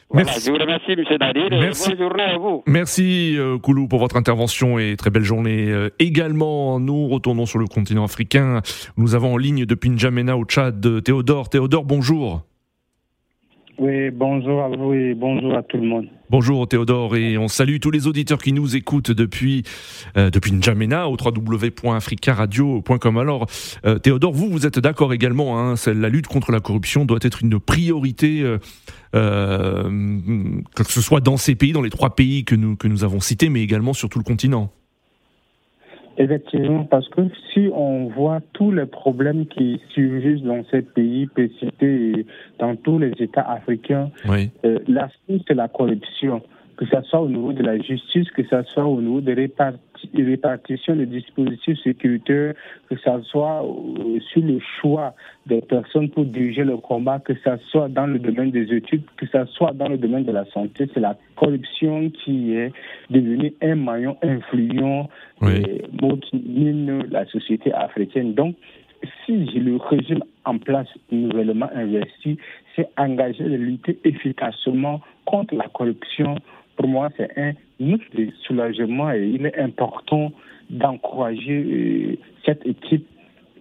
Voilà, 0.09 0.25
Merci. 0.27 0.45
je 0.45 0.51
vous 0.51 0.57
remercie, 0.57 0.91
M. 0.91 1.03
Nadir. 1.19 1.47
Merci. 1.51 1.89
Bonne 1.89 1.99
journée 1.99 2.23
à 2.23 2.37
vous. 2.37 2.63
Merci 2.65 3.35
euh, 3.37 3.57
Koulou 3.57 3.87
pour 3.89 3.99
votre 3.99 4.15
intervention 4.15 4.79
et 4.79 4.95
très 4.95 5.09
belle 5.09 5.23
journée 5.23 5.69
euh, 5.69 5.89
également. 5.99 6.79
Nous 6.79 7.07
retournons 7.09 7.45
sur 7.45 7.59
le 7.59 7.65
continent 7.67 8.05
africain. 8.05 8.61
Nous 8.95 9.15
avons 9.15 9.33
en 9.33 9.37
ligne 9.37 9.65
depuis 9.65 9.89
N'Djamena 9.89 10.37
au 10.37 10.45
Tchad 10.45 11.03
Théodore. 11.03 11.49
Théodore, 11.49 11.83
bonjour. 11.83 12.43
Oui, 13.79 14.09
bonjour 14.09 14.63
à 14.63 14.69
vous 14.69 14.93
et 14.93 15.13
bonjour 15.13 15.55
à 15.55 15.61
tout 15.61 15.77
le 15.77 15.83
monde. 15.83 16.07
Bonjour 16.31 16.67
Théodore 16.67 17.15
et 17.15 17.37
on 17.37 17.47
salue 17.47 17.77
tous 17.79 17.91
les 17.91 18.07
auditeurs 18.07 18.39
qui 18.39 18.51
nous 18.51 18.75
écoutent 18.75 19.11
depuis 19.11 19.61
euh, 20.17 20.31
depuis 20.31 20.51
N'Djamena 20.51 21.07
au 21.07 21.15
www.africaradio.com. 21.15 23.17
Alors 23.17 23.45
euh, 23.85 23.99
Théodore, 23.99 24.33
vous 24.33 24.49
vous 24.49 24.65
êtes 24.65 24.79
d'accord 24.79 25.13
également 25.13 25.59
hein, 25.59 25.75
la 25.85 26.09
lutte 26.09 26.25
contre 26.25 26.51
la 26.51 26.59
corruption 26.59 27.05
doit 27.05 27.19
être 27.21 27.43
une 27.43 27.59
priorité 27.59 28.41
euh, 28.41 28.57
euh, 29.13 30.59
que 30.75 30.83
ce 30.83 31.01
soit 31.01 31.21
dans 31.21 31.37
ces 31.37 31.53
pays, 31.53 31.71
dans 31.71 31.83
les 31.83 31.91
trois 31.91 32.15
pays 32.15 32.45
que 32.45 32.55
nous 32.55 32.75
que 32.75 32.87
nous 32.87 33.03
avons 33.03 33.19
cités, 33.19 33.49
mais 33.49 33.61
également 33.61 33.93
sur 33.93 34.09
tout 34.09 34.17
le 34.17 34.23
continent. 34.23 34.71
Effectivement, 36.19 36.83
parce 36.85 37.07
que 37.09 37.21
si 37.53 37.69
on 37.73 38.07
voit 38.07 38.39
tous 38.53 38.71
les 38.71 38.87
problèmes 38.87 39.45
qui 39.45 39.79
surgissent 39.89 40.41
dans 40.41 40.63
ces 40.71 40.81
pays, 40.81 41.27
citer 41.59 42.25
dans 42.59 42.75
tous 42.75 42.97
les 42.97 43.11
États 43.19 43.43
africains, 43.49 44.09
Oui. 44.27 44.49
euh, 44.65 44.79
l'aspect 44.87 45.39
c'est 45.47 45.53
la 45.53 45.67
corruption, 45.67 46.41
que 46.77 46.85
ce 46.85 47.01
soit 47.03 47.21
au 47.21 47.29
niveau 47.29 47.53
de 47.53 47.61
la 47.61 47.77
justice, 47.79 48.29
que 48.31 48.43
ce 48.43 48.63
soit 48.73 48.85
au 48.85 48.99
niveau 48.99 49.21
de 49.21 49.31
réparti- 49.33 49.77
répartition 50.15 50.95
des 50.95 51.05
dispositifs 51.05 51.77
sécuritaires, 51.83 52.53
que 52.89 52.95
ce 52.95 53.21
soit 53.23 53.63
euh, 53.63 54.19
sur 54.31 54.41
le 54.41 54.59
choix 54.79 55.13
des 55.45 55.61
personnes 55.61 56.09
pour 56.09 56.25
diriger 56.25 56.63
le 56.63 56.77
combat, 56.77 57.19
que 57.19 57.33
ce 57.33 57.57
soit 57.69 57.89
dans 57.89 58.07
le 58.07 58.19
domaine 58.19 58.51
des 58.51 58.73
études, 58.73 59.03
que 59.17 59.25
ce 59.25 59.45
soit 59.45 59.73
dans 59.73 59.87
le 59.87 59.97
domaine 59.97 60.23
de 60.25 60.31
la 60.31 60.45
santé, 60.45 60.87
c'est 60.93 60.99
la 60.99 61.17
corruption 61.35 62.09
qui 62.09 62.53
est 62.53 62.71
devenue 63.09 63.53
un 63.61 63.75
maillon 63.75 64.17
influent 64.23 65.09
Oui. 65.41 65.63
qui 66.21 66.37
mine 66.37 67.05
la 67.09 67.25
société 67.25 67.71
africaine. 67.73 68.33
Donc, 68.33 68.55
si 69.25 69.33
le 69.33 69.77
régime 69.77 70.23
en 70.45 70.57
place 70.57 70.87
nouvellement 71.11 71.69
investi 71.75 72.37
s'est 72.75 72.89
engagé 72.97 73.43
à 73.43 73.47
lutter 73.47 73.99
efficacement 74.03 75.01
contre 75.25 75.55
la 75.55 75.67
corruption, 75.67 76.35
pour 76.77 76.87
moi, 76.87 77.09
c'est 77.17 77.31
un 77.37 77.53
outil 77.79 78.05
de 78.15 78.31
soulagement 78.43 79.11
et 79.11 79.27
il 79.27 79.45
est 79.45 79.57
important 79.57 80.31
d'encourager 80.69 81.63
euh, 81.65 82.17
cette 82.45 82.65
équipe 82.65 83.07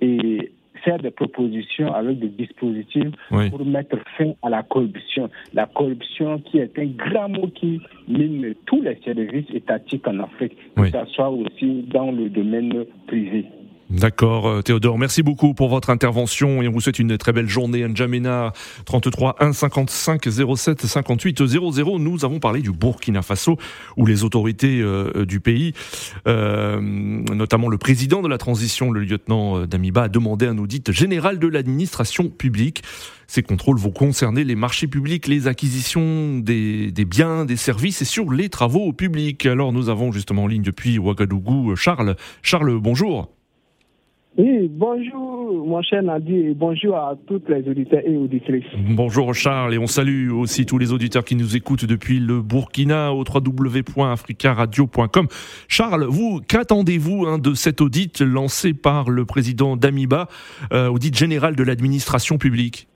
et 0.00 0.52
faire 0.84 0.98
des 0.98 1.10
propositions 1.10 1.92
avec 1.92 2.18
des 2.20 2.28
dispositifs 2.28 3.10
pour 3.28 3.64
mettre 3.64 3.96
fin 4.16 4.32
à 4.42 4.50
la 4.50 4.62
corruption. 4.62 5.30
La 5.54 5.66
corruption 5.66 6.38
qui 6.38 6.58
est 6.58 6.78
un 6.78 6.86
grand 6.86 7.28
mot 7.28 7.48
qui 7.48 7.80
mine 8.06 8.54
tous 8.66 8.82
les 8.82 8.96
services 9.04 9.50
étatiques 9.52 10.06
en 10.06 10.20
Afrique, 10.20 10.56
que 10.76 10.86
ce 10.88 11.04
soit 11.12 11.30
aussi 11.30 11.82
dans 11.88 12.12
le 12.12 12.28
domaine 12.28 12.84
privé. 13.06 13.46
D'accord, 13.88 14.48
euh, 14.48 14.62
Théodore. 14.62 14.98
Merci 14.98 15.22
beaucoup 15.22 15.54
pour 15.54 15.68
votre 15.68 15.90
intervention 15.90 16.60
et 16.60 16.66
on 16.66 16.72
vous 16.72 16.80
souhaite 16.80 16.98
une 16.98 17.16
très 17.16 17.32
belle 17.32 17.48
journée. 17.48 17.86
N'Djamena 17.86 18.52
33 18.84 19.36
1 19.38 19.52
55 19.52 20.28
07 20.56 20.86
58 20.86 21.46
00. 21.46 21.98
Nous 22.00 22.24
avons 22.24 22.40
parlé 22.40 22.62
du 22.62 22.72
Burkina 22.72 23.22
Faso 23.22 23.58
où 23.96 24.04
les 24.04 24.24
autorités 24.24 24.80
euh, 24.80 25.24
du 25.24 25.38
pays, 25.38 25.72
euh, 26.26 26.80
notamment 26.80 27.68
le 27.68 27.78
président 27.78 28.22
de 28.22 28.28
la 28.28 28.38
transition, 28.38 28.90
le 28.90 29.04
lieutenant 29.04 29.66
Damiba, 29.66 30.02
a 30.04 30.08
demandé 30.08 30.46
un 30.46 30.58
audit 30.58 30.90
général 30.90 31.38
de 31.38 31.46
l'administration 31.46 32.28
publique. 32.28 32.82
Ces 33.28 33.44
contrôles 33.44 33.78
vont 33.78 33.92
concerner 33.92 34.42
les 34.42 34.56
marchés 34.56 34.88
publics, 34.88 35.28
les 35.28 35.46
acquisitions 35.46 36.38
des, 36.38 36.90
des, 36.90 37.04
biens, 37.04 37.44
des 37.44 37.56
services 37.56 38.02
et 38.02 38.04
sur 38.04 38.32
les 38.32 38.48
travaux 38.48 38.92
publics. 38.92 39.46
Alors 39.46 39.72
nous 39.72 39.90
avons 39.90 40.10
justement 40.10 40.44
en 40.44 40.46
ligne 40.48 40.62
depuis 40.62 40.98
Ouagadougou 40.98 41.76
Charles. 41.76 42.16
Charles, 42.42 42.80
bonjour. 42.80 43.30
Oui, 44.38 44.70
bonjour 44.70 45.66
mon 45.66 45.80
cher 45.80 46.02
Nadi 46.02 46.34
et 46.34 46.52
bonjour 46.52 46.94
à 46.94 47.16
toutes 47.26 47.48
les 47.48 47.66
auditeurs 47.66 48.02
et 48.04 48.14
auditrices. 48.16 48.66
Bonjour 48.90 49.34
Charles 49.34 49.72
et 49.72 49.78
on 49.78 49.86
salue 49.86 50.30
aussi 50.30 50.66
tous 50.66 50.76
les 50.76 50.92
auditeurs 50.92 51.24
qui 51.24 51.36
nous 51.36 51.56
écoutent 51.56 51.86
depuis 51.86 52.20
le 52.20 52.42
Burkina 52.42 53.14
au 53.14 53.24
www.africaradio.com. 53.24 55.28
Charles, 55.68 56.04
vous, 56.04 56.42
qu'attendez-vous 56.46 57.24
hein, 57.26 57.38
de 57.38 57.54
cet 57.54 57.80
audit 57.80 58.20
lancé 58.20 58.74
par 58.74 59.08
le 59.08 59.24
président 59.24 59.74
Damiba, 59.74 60.28
euh, 60.70 60.88
audit 60.88 61.16
général 61.16 61.56
de 61.56 61.62
l'administration 61.62 62.36
publique? 62.36 62.88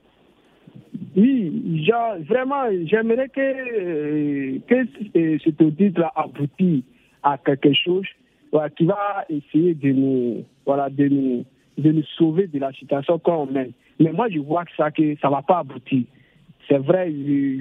Oui, 1.15 1.89
vraiment, 2.29 2.65
j'aimerais 2.85 3.29
que, 3.29 3.41
euh, 3.41 4.59
que 4.67 4.85
euh, 5.17 5.39
cet 5.43 5.59
audit-là 5.59 6.11
aboutisse 6.15 6.83
à 7.23 7.39
quelque 7.39 7.73
chose 7.73 8.05
qui 8.77 8.85
va 8.85 9.25
essayer 9.29 9.73
de 9.73 9.91
nous, 9.91 10.43
voilà, 10.65 10.89
de 10.89 11.07
nous, 11.07 11.45
de 11.77 11.91
nous 11.91 12.03
sauver 12.17 12.47
de 12.47 12.59
la 12.59 12.71
situation 12.73 13.17
qu'on 13.19 13.45
mène. 13.45 13.71
Mais 13.99 14.11
moi, 14.11 14.27
je 14.29 14.39
vois 14.39 14.65
que 14.65 14.71
ça 14.75 14.91
que 14.91 15.15
ça 15.21 15.29
va 15.29 15.41
pas 15.41 15.59
aboutir. 15.59 16.03
C'est 16.67 16.77
vrai, 16.77 17.11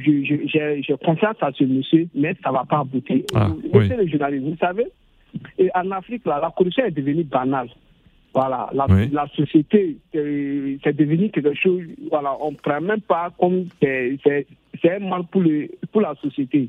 j'ai 0.04 0.94
confiance 1.04 1.36
à 1.40 1.50
ce 1.52 1.64
monsieur, 1.64 2.08
mais 2.14 2.34
ça 2.42 2.50
va 2.52 2.64
pas 2.64 2.80
aboutir. 2.80 3.22
Ah, 3.34 3.48
monsieur 3.72 3.96
le 3.96 4.06
journaliste, 4.06 4.44
vous 4.44 4.56
savez, 4.56 4.86
et 5.58 5.70
en 5.74 5.90
Afrique, 5.90 6.24
là, 6.26 6.38
la 6.40 6.50
corruption 6.50 6.84
est 6.84 6.90
devenue 6.90 7.24
banale. 7.24 7.68
Voilà, 8.32 8.70
la, 8.72 8.86
la 9.10 9.26
société, 9.34 9.96
euh, 10.14 10.76
c'est 10.84 10.96
devenu 10.96 11.30
quelque 11.30 11.54
chose, 11.54 11.82
voilà, 12.10 12.36
on 12.40 12.52
ne 12.52 12.56
prend 12.56 12.80
même 12.80 13.00
pas 13.00 13.30
comme 13.38 13.64
c'est 13.82 14.18
un 14.84 14.98
mal 15.00 15.24
pour, 15.32 15.40
le, 15.40 15.68
pour 15.90 16.00
la 16.00 16.14
société. 16.14 16.68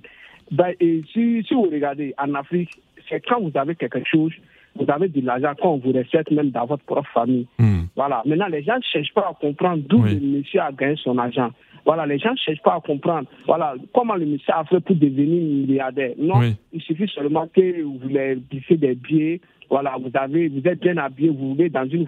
Ben, 0.52 0.74
et 0.80 1.04
si, 1.14 1.44
si 1.48 1.54
vous 1.54 1.64
regardez, 1.64 2.16
en 2.18 2.34
Afrique, 2.34 2.72
c'est 3.10 3.22
quand 3.28 3.42
vous 3.42 3.52
avez 3.56 3.76
quelque 3.76 4.02
chose, 4.06 4.34
vous 4.76 4.86
avez 4.90 5.10
de 5.10 5.26
l'argent, 5.26 5.54
quand 5.62 5.74
on 5.74 5.78
vous 5.78 5.92
recette 5.92 6.32
même 6.32 6.52
dans 6.52 6.66
votre 6.66 6.84
propre 6.86 7.10
famille. 7.14 7.48
Hmm. 7.60 7.84
Voilà. 7.96 8.22
Maintenant, 8.26 8.48
les 8.48 8.64
gens 8.64 8.78
ne 8.78 8.84
cherchent 8.84 9.14
pas 9.14 9.30
à 9.30 9.34
comprendre 9.40 9.84
d'où 9.88 10.04
le 10.04 10.20
monsieur 10.20 10.62
a 10.62 10.72
gagné 10.72 10.96
son 10.98 11.18
argent. 11.18 11.52
Voilà, 11.86 12.06
les 12.06 12.20
gens 12.20 12.32
ne 12.32 12.38
cherchent 12.38 12.62
pas 12.62 12.76
à 12.76 12.80
comprendre 12.80 13.28
voilà, 13.48 13.74
comment 13.94 14.16
le 14.16 14.26
monsieur 14.26 14.54
a 14.54 14.64
fait 14.66 14.80
pour 14.80 14.96
devenir 14.96 15.42
milliardaire? 15.42 16.14
Non, 16.18 16.42
il 16.72 16.82
suffit 16.82 17.08
seulement 17.08 17.48
que 17.48 17.82
vous 17.82 17.98
voulez 17.98 18.38
pisser 18.50 18.78
des 18.78 18.94
billets, 18.94 19.42
voilà, 19.70 19.96
vous 20.00 20.12
avez, 20.14 20.50
vous 20.50 20.62
êtes 20.68 20.82
bien 20.82 20.98
habillé, 20.98 21.30
vous 21.30 21.50
roulez 21.50 21.70
dans 21.70 21.88
une, 21.88 22.06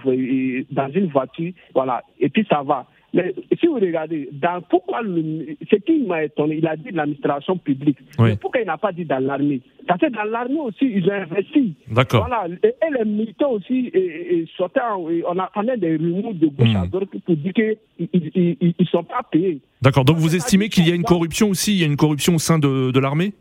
dans 0.70 0.92
une 0.92 1.08
voiture, 1.08 1.54
voilà, 1.74 2.04
et 2.20 2.30
puis 2.30 2.46
ça 2.50 2.62
va. 2.62 2.86
Mais 3.16 3.32
si 3.60 3.68
vous 3.68 3.76
regardez, 3.76 4.28
dans, 4.32 4.60
pourquoi 4.68 5.02
ce 5.04 5.76
qui 5.76 6.00
m'a 6.08 6.24
étonné, 6.24 6.56
il 6.58 6.68
a 6.68 6.76
dit 6.76 6.90
l'administration 6.92 7.58
publique. 7.58 7.98
Mais 8.18 8.36
pourquoi 8.38 8.62
il 8.62 8.66
n'a 8.66 8.78
pas 8.78 8.92
dit 8.92 9.06
dans 9.06 9.20
l'armée? 9.24 9.62
Parce 9.88 10.00
que 10.02 10.08
dans 10.10 10.24
l'armée 10.24 10.60
aussi, 10.60 10.86
ils 10.86 11.08
ont 11.08 11.14
investi. 11.14 11.76
D'accord. 11.92 12.26
Voilà. 12.28 12.48
Et, 12.64 12.74
les 12.98 13.06
militaires 13.06 13.52
aussi, 13.52 13.92
et, 13.94 14.38
et 14.40 14.48
sortaient, 14.58 14.80
on 14.98 15.38
a 15.38 15.78
des 15.78 15.96
rumeurs 15.96 16.34
de 16.34 16.48
gauche 16.48 16.74
à 16.76 16.86
Hmm. 16.86 16.90
droite 16.90 17.10
pour 17.26 17.36
dire 17.36 17.54
qu'ils 17.54 18.76
ne 18.80 18.86
sont 18.86 19.04
pas 19.04 19.22
payés. 19.32 19.60
D'accord, 19.82 20.06
donc 20.06 20.18
vous 20.18 20.36
estimez 20.36 20.70
qu'il 20.70 20.88
y 20.88 20.92
a 20.92 20.96
une 20.96 21.04
corruption 21.04 21.50
aussi, 21.50 21.74
il 21.74 21.80
y 21.82 21.84
a 21.84 21.88
une 21.88 21.98
corruption 21.98 22.34
au 22.36 22.40
sein 22.40 22.58
de, 22.58 22.90
de 22.90 23.00
l'armée? 23.00 23.34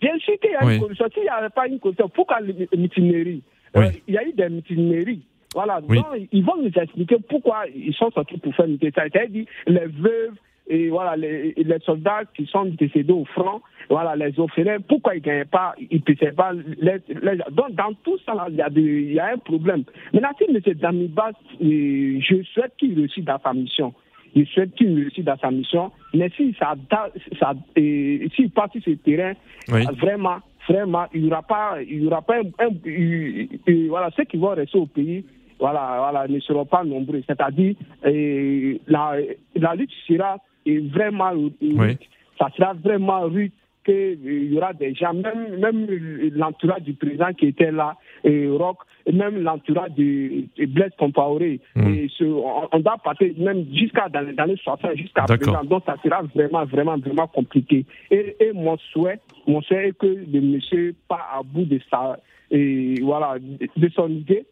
Bien 0.00 0.16
sûr 0.20 0.34
qu'il 0.40 0.52
y 0.52 0.54
a 0.54 0.64
Oui. 0.64 0.74
une 0.74 0.80
corruption. 0.82 1.06
S'il 1.12 1.22
n'y 1.24 1.28
avait 1.28 1.48
pas 1.50 1.66
une 1.66 1.80
corruption, 1.80 2.08
pourquoi 2.08 2.40
les 2.40 2.68
mutineries 2.76 3.42
Oui. 3.74 3.84
Euh, 3.86 3.90
Il 4.06 4.14
y 4.14 4.18
a 4.18 4.24
eu 4.26 4.32
des 4.32 4.48
mutineries. 4.48 5.22
Voilà, 5.54 5.80
Oui. 5.88 5.96
donc 5.98 6.06
ils 6.32 6.44
vont 6.44 6.56
nous 6.62 6.70
expliquer 6.74 7.16
pourquoi 7.28 7.64
ils 7.74 7.94
sont 7.94 8.10
sortis 8.10 8.38
pour 8.38 8.54
faire 8.54 8.68
muter 8.68 8.90
ça. 8.94 9.02
C'est-à-dire 9.12 9.44
les 9.66 9.86
veuves 9.86 10.34
et 10.68 10.88
voilà 10.88 11.16
les, 11.16 11.52
les 11.56 11.78
soldats 11.80 12.22
qui 12.34 12.46
sont 12.46 12.64
décédés 12.66 13.12
au 13.12 13.24
front, 13.24 13.60
voilà 13.90 14.14
les 14.16 14.38
orphelins, 14.38 14.78
pourquoi 14.80 15.14
ils 15.16 15.18
ne 15.18 15.24
gagnaient 15.24 15.44
pas, 15.44 15.74
ils 15.90 16.00
ne 16.08 16.30
pas 16.30 16.52
les, 16.52 16.98
les- 17.08 17.42
donc 17.50 17.72
dans 17.72 17.92
tout 18.04 18.16
ça 18.24 18.46
il 18.48 18.54
y 18.56 18.62
a 18.62 18.70
de- 18.70 18.80
il 18.80 19.12
y 19.12 19.18
a 19.18 19.32
un 19.32 19.38
problème. 19.38 19.82
Maintenant 20.12 20.30
si 20.38 20.44
M. 20.44 20.60
Damibas, 20.76 21.32
euh, 21.60 22.18
je 22.20 22.42
souhaite 22.54 22.72
qu'il 22.78 22.94
réussisse 22.94 23.24
dans 23.24 23.38
sa 23.40 23.52
mission. 23.52 23.92
Je 24.34 24.44
souhaite 24.44 24.74
qu'il 24.76 24.94
réussisse 24.94 25.24
dans 25.24 25.36
sa 25.36 25.50
mission, 25.50 25.90
mais 26.14 26.30
si 26.36 26.54
ça, 26.58 26.74
da- 26.88 27.10
ça 27.38 27.52
euh, 27.76 28.28
s'il 28.34 28.50
passe 28.50 28.70
sur 28.72 28.82
ce 28.84 28.90
terrain, 28.92 29.34
Oui. 29.70 29.82
vraiment, 30.00 30.38
vraiment, 30.68 31.04
il 31.12 31.22
n'y 31.24 31.26
aura 31.30 31.42
pas, 31.42 31.82
il 31.82 32.04
y 32.04 32.06
aura 32.06 32.22
pas 32.22 32.36
un, 32.38 32.66
un- 32.66 32.70
il- 32.86 33.88
voilà, 33.88 34.10
ceux 34.16 34.24
qui 34.24 34.36
vont 34.38 34.50
rester 34.54 34.78
au 34.78 34.86
pays, 34.86 35.24
voilà, 35.62 35.94
voilà, 35.98 36.26
ne 36.28 36.40
seront 36.40 36.66
pas 36.66 36.82
nombreux. 36.82 37.22
C'est-à-dire, 37.24 37.76
euh, 38.04 38.74
la, 38.88 39.14
la 39.54 39.74
lutte 39.76 39.92
sera 40.08 40.36
euh, 40.68 40.80
vraiment, 40.92 41.32
euh, 41.32 41.50
Oui. 41.62 41.96
ça 42.38 42.48
sera 42.56 42.72
vraiment 42.74 43.20
rude 43.22 43.52
qu'il 43.84 44.52
y 44.52 44.56
aura 44.58 44.72
des 44.72 44.92
gens, 44.94 45.12
même, 45.14 45.58
même 45.58 45.86
l'entourage 46.34 46.82
du 46.82 46.94
président 46.94 47.32
qui 47.32 47.46
était 47.46 47.70
là, 47.72 47.94
et 48.24 48.48
Rock, 48.48 48.78
même 49.12 49.40
l'entourage 49.42 49.90
de, 49.96 50.44
de 50.58 50.66
Blaise 50.66 50.92
Compaoré, 50.98 51.60
Mm. 51.76 51.94
et 51.94 52.08
ce, 52.16 52.24
on, 52.24 52.68
on 52.72 52.78
doit 52.80 52.98
passer 52.98 53.34
même 53.38 53.64
jusqu'à 53.72 54.08
dans 54.08 54.20
les 54.20 54.38
années 54.38 54.56
60, 54.62 54.96
jusqu'à 54.96 55.22
présent. 55.24 55.64
Donc 55.64 55.82
ça 55.86 55.96
sera 56.04 56.22
vraiment, 56.34 56.64
vraiment, 56.64 56.96
vraiment 56.98 57.26
compliqué. 57.28 57.84
Et, 58.10 58.36
et 58.40 58.52
mon 58.52 58.76
souhait, 58.92 59.18
mon 59.46 59.60
souhait 59.62 59.88
est 59.88 59.98
que 59.98 60.06
le 60.06 60.40
monsieur 60.40 60.94
part 61.08 61.28
à 61.38 61.42
bout 61.44 61.64
de 61.64 61.80
sa, 61.90 62.18
et 62.52 63.00
voilà, 63.00 63.36
de 63.40 63.88
son 63.96 64.08
idée. 64.10 64.44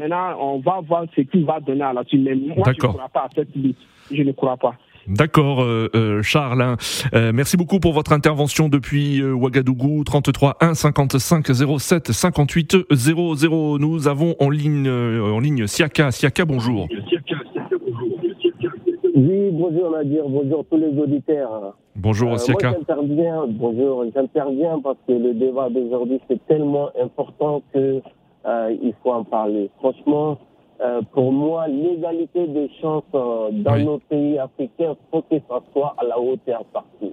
Maintenant, 0.00 0.36
on 0.40 0.58
va 0.60 0.80
voir 0.86 1.04
ce 1.14 1.20
qu'il 1.20 1.44
va 1.44 1.60
donner 1.60 1.82
à 1.82 1.92
la 1.92 2.02
suite. 2.04 2.22
Mais 2.24 2.34
moi, 2.34 2.54
je 2.56 2.60
ne 2.60 2.64
D'accord. 2.64 2.94
crois 2.94 3.08
pas 3.08 3.20
à 3.20 3.28
cette 3.34 3.54
lutte. 3.54 3.76
Je 4.10 4.22
ne 4.22 4.32
crois 4.32 4.56
pas. 4.56 4.74
D'accord, 5.06 5.62
euh, 5.62 5.88
euh, 5.94 6.22
Charles. 6.22 6.60
hein. 6.62 6.76
Euh, 7.14 7.32
merci 7.34 7.56
beaucoup 7.56 7.80
pour 7.80 7.92
votre 7.92 8.12
intervention 8.12 8.68
depuis 8.68 9.20
euh, 9.20 9.32
Ouagadougou, 9.32 10.04
33 10.04 10.56
1 10.60 10.74
55 10.74 11.46
07 11.78 12.12
58 12.12 12.76
00. 12.92 13.78
Nous 13.78 14.08
avons 14.08 14.34
en 14.40 14.50
ligne, 14.50 14.86
euh, 14.86 15.32
en 15.32 15.40
ligne 15.40 15.66
Siaka. 15.66 16.10
Siaka, 16.12 16.44
bonjour. 16.44 16.86
Oui, 19.16 19.50
bonjour 19.52 19.90
Nadir, 19.90 20.28
bonjour 20.28 20.64
tous 20.70 20.76
les 20.76 20.96
auditeurs. 20.98 21.74
Bonjour 21.96 22.32
Euh, 22.32 22.36
Siaka. 22.38 22.70
Moi 22.70 22.78
j'interviens, 22.80 23.44
bonjour, 23.48 24.04
j'interviens 24.14 24.80
parce 24.82 24.96
que 25.06 25.12
le 25.12 25.34
débat 25.34 25.68
d'aujourd'hui 25.68 26.20
c'est 26.28 26.40
tellement 26.46 26.90
important 27.02 27.62
que 27.74 28.00
euh, 28.46 28.76
il 28.82 28.94
faut 29.02 29.12
en 29.12 29.24
parler. 29.24 29.70
Franchement, 29.78 30.38
euh, 30.80 31.02
pour 31.12 31.30
moi, 31.32 31.68
l'égalité 31.68 32.46
des 32.46 32.70
chances 32.80 33.02
euh, 33.14 33.50
dans 33.52 33.74
Oui. 33.74 33.84
nos 33.84 33.98
pays 33.98 34.38
africains, 34.38 34.96
faut 35.10 35.22
que 35.22 35.36
ça 35.48 35.60
soit 35.72 35.94
à 35.98 36.04
la 36.04 36.18
hauteur 36.18 36.64
partout. 36.72 37.12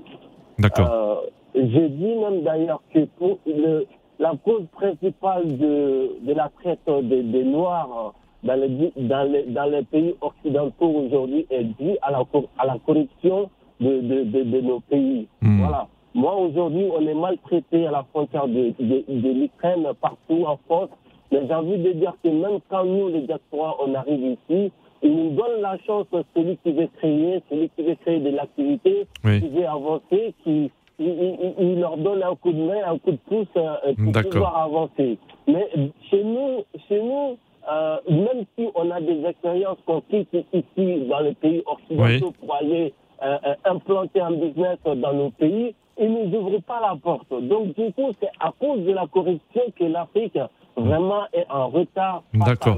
D'accord. 0.60 0.90
Euh, 0.90 1.16
je 1.56 1.88
dis 1.88 2.16
même 2.16 2.42
d'ailleurs 2.44 2.82
que 2.94 3.06
pour 3.18 3.38
le, 3.46 3.86
la 4.20 4.34
cause 4.46 4.66
principale 4.72 5.58
de, 5.58 6.12
de 6.22 6.34
la 6.34 6.50
traite 6.62 6.80
des, 7.04 7.24
des 7.24 7.44
Noirs 7.44 8.14
euh, 8.44 8.48
dans 8.48 8.56
les, 8.62 8.92
dans, 8.96 9.24
les, 9.32 9.44
dans 9.44 9.66
les 9.66 9.84
pays 9.84 10.16
occidentaux 10.22 10.88
aujourd'hui 10.90 11.46
est 11.50 11.64
due 11.64 11.98
à 12.02 12.12
la, 12.12 12.24
à 12.60 12.66
la 12.68 12.78
corruption 12.86 13.50
de, 13.82 14.00
de, 14.02 14.24
de, 14.24 14.44
de 14.44 14.62
nos 14.62 14.80
pays. 14.80 15.28
Hmm. 15.42 15.60
Voilà. 15.62 15.88
Moi, 16.14 16.36
aujourd'hui, 16.36 16.88
on 16.98 17.06
est 17.06 17.14
maltraité 17.14 17.86
à 17.86 17.92
la 17.92 18.04
frontière 18.12 18.48
de, 18.48 18.74
de, 18.80 19.04
de 19.08 19.30
l'Ukraine, 19.40 19.86
partout 20.02 20.46
en 20.48 20.58
France. 20.68 20.90
Mais 21.32 21.40
j'ai 21.48 21.54
envie 21.54 21.78
de 21.78 21.92
dire 21.94 22.14
que 22.24 22.30
même 22.30 22.60
quand 22.70 22.84
nous, 22.86 23.10
les 23.10 23.22
diasporas, 23.22 23.76
on 23.86 23.94
arrive 23.96 24.38
ici, 24.50 24.72
ils 25.04 25.12
nous 25.16 25.30
donnent 25.32 25.62
la 25.62 25.78
chance, 25.86 26.08
celui 26.36 26.58
qui 26.58 26.72
veut 26.72 26.88
créer, 26.98 27.42
celui 27.50 27.70
qui 27.70 27.84
veut 27.84 27.96
créer 27.96 28.20
de 28.20 28.30
l'activité, 28.30 29.06
Oui. 29.24 29.42
qui 29.42 29.50
veut 29.50 29.68
avancer, 29.68 30.34
qui 30.44 30.72
il, 31.00 31.06
il- 31.10 31.54
il 31.60 31.80
leur 31.80 31.96
donne 31.98 32.24
un 32.24 32.34
coup 32.36 32.52
de 32.52 32.60
main, 32.64 32.82
un 32.88 32.98
coup 32.98 33.12
de 33.12 33.18
pouce 33.30 33.46
euh, 33.56 33.94
pour 33.96 34.12
D'accord. 34.12 34.32
pouvoir 34.32 34.58
avancer. 34.58 35.20
Mais 35.48 35.68
chez 36.10 36.24
nous, 36.24 36.64
chez 36.88 37.00
nous 37.00 37.38
euh, 37.72 37.98
même 38.10 38.46
si 38.58 38.68
on 38.74 38.90
a 38.90 39.00
des 39.02 39.24
expériences 39.26 39.78
qu'on 39.86 40.02
quitte 40.02 40.34
ici 40.54 41.06
dans 41.10 41.20
les 41.20 41.34
pays 41.36 41.62
occidentaux 41.68 42.34
pour 42.40 42.56
aller 42.56 42.94
euh, 43.22 43.38
euh, 43.46 43.54
implanter 43.66 44.22
un 44.22 44.32
business 44.32 44.78
dans 44.86 45.14
nos 45.14 45.30
pays, 45.32 45.76
ils 46.00 46.12
ne 46.12 46.26
nous 46.26 46.38
ouvrent 46.40 46.62
pas 46.62 46.80
la 46.82 46.96
porte. 46.96 47.28
Donc 47.44 47.76
du 47.76 47.92
coup, 47.94 48.10
c'est 48.20 48.30
à 48.40 48.52
cause 48.60 48.80
de 48.86 48.92
la 48.94 49.06
corruption 49.06 49.62
que 49.78 49.84
l'Afrique 49.84 50.40
vraiment 50.78 51.24
est 51.34 51.46
en 51.50 51.70
retard. 51.70 52.24
D'accord. 52.34 52.78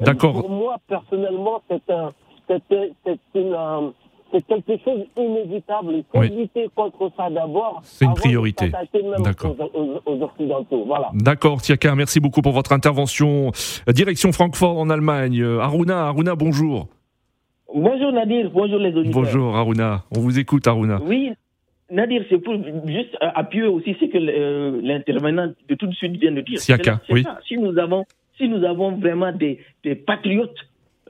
D'accord. 0.00 0.40
Pour 0.40 0.50
moi, 0.50 0.76
personnellement, 0.88 1.62
c'est 1.68 1.90
un, 1.92 2.12
c'est 2.48 3.18
une, 3.34 3.92
c'est 4.32 4.46
quelque 4.46 4.82
chose 4.84 5.04
d'inévitable. 5.16 5.92
Il 5.94 6.04
faut 6.10 6.22
lutter 6.22 6.68
contre 6.74 7.10
ça 7.16 7.30
d'abord. 7.30 7.80
C'est 7.84 8.04
une 8.04 8.14
priorité. 8.14 8.72
D'accord. 9.18 9.56
Aux, 10.06 10.22
Occidentaux. 10.22 10.84
Voilà. 10.86 11.10
D'accord, 11.14 11.60
Tiaka, 11.60 11.94
merci 11.94 12.20
beaucoup 12.20 12.42
pour 12.42 12.52
votre 12.52 12.72
intervention. 12.72 13.50
Direction 13.88 14.32
Francfort 14.32 14.78
en 14.78 14.90
Allemagne. 14.90 15.42
Aruna, 15.60 16.06
Aruna, 16.06 16.34
bonjour. 16.34 16.88
Bonjour 17.74 18.12
Nadir, 18.12 18.50
bonjour 18.50 18.78
les 18.78 18.94
auditeurs. 18.94 19.22
Bonjour 19.22 19.56
Aruna, 19.56 20.02
on 20.14 20.20
vous 20.20 20.38
écoute 20.38 20.66
Aruna. 20.66 21.00
Oui, 21.06 21.32
Nadir, 21.92 22.24
c'est 22.28 22.38
pour 22.38 22.54
juste 22.86 23.16
appuyer 23.20 23.66
aussi 23.66 23.94
ce 24.00 24.06
que 24.06 24.18
euh, 24.18 24.80
l'intervenant 24.82 25.52
de 25.68 25.74
tout 25.74 25.86
de 25.86 25.94
suite 25.94 26.16
vient 26.16 26.32
de 26.32 26.40
dire. 26.40 26.58
Siaka, 26.58 27.00
oui. 27.10 27.24
Si 27.46 27.58
nous 27.58 27.78
avons, 27.78 28.04
si 28.38 28.48
nous 28.48 28.64
avons 28.64 28.96
vraiment 28.96 29.30
des, 29.32 29.60
des 29.84 29.94
patriotes 29.94 30.56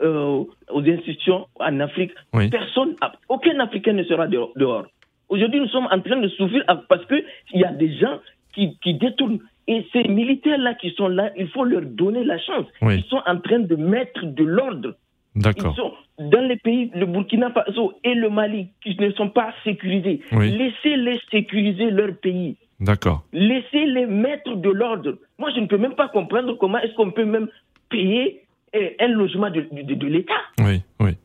euh, 0.03 0.45
aux 0.71 0.83
institutions 0.83 1.47
en 1.61 1.81
Afrique, 1.81 2.13
personne, 2.51 2.97
aucun 3.29 3.61
Africain 3.61 3.93
ne 3.93 4.03
sera 4.05 4.27
dehors. 4.27 4.87
Aujourd'hui, 5.29 5.61
nous 5.61 5.69
sommes 5.69 5.89
en 5.91 6.01
train 6.01 6.21
de 6.21 6.29
souffrir 6.29 6.65
parce 6.89 7.07
qu'il 7.07 7.25
y 7.61 7.65
a 7.65 7.73
des 7.73 7.97
gens 7.97 8.19
qui, 8.55 8.77
qui 8.83 8.95
détournent. 8.95 9.39
Et 9.69 9.87
ces 9.93 10.03
militaires-là 10.03 10.75
qui 10.75 10.91
sont 10.91 11.09
là, 11.09 11.31
il 11.39 11.49
faut 11.49 11.65
leur 11.65 11.83
donner 11.83 12.25
la 12.25 12.39
chance. 12.39 12.67
Ils 12.83 13.05
sont 13.05 13.23
en 13.25 13.39
train 13.39 13.61
de 13.61 13.77
mettre 13.77 14.27
de 14.27 14.45
l'ordre. 14.45 14.97
D'accord. 15.35 15.97
Dans 16.31 16.47
les 16.47 16.57
pays, 16.57 16.91
le 16.95 17.07
Burkina 17.07 17.51
Faso 17.51 17.95
et 18.05 18.15
le 18.15 18.31
Mali, 18.31 18.69
qui 18.83 18.97
ne 18.99 19.11
sont 19.13 19.31
pas 19.31 19.53
sécurisés. 19.65 20.21
Laissez-les 20.33 21.21
sécuriser 21.31 21.91
leur 21.91 22.17
pays. 22.17 22.57
D'accord. 22.81 23.25
Laissez-les 23.33 24.07
mettre 24.07 24.57
de 24.57 24.71
l'ordre. 24.71 25.17
Moi, 25.39 25.51
je 25.55 25.61
ne 25.61 25.67
peux 25.67 25.79
même 25.79 25.95
pas 25.95 26.09
comprendre 26.09 26.55
comment 26.55 26.79
est-ce 26.79 26.95
qu'on 26.95 27.13
peut 27.13 27.25
même 27.25 27.49
payer 27.89 28.43
un 28.75 29.09
logement 29.09 29.51
de, 29.51 29.67
de, 29.71 30.07
l'État. 30.07 30.41
Oui, 30.61 30.83
oui. 31.01 31.17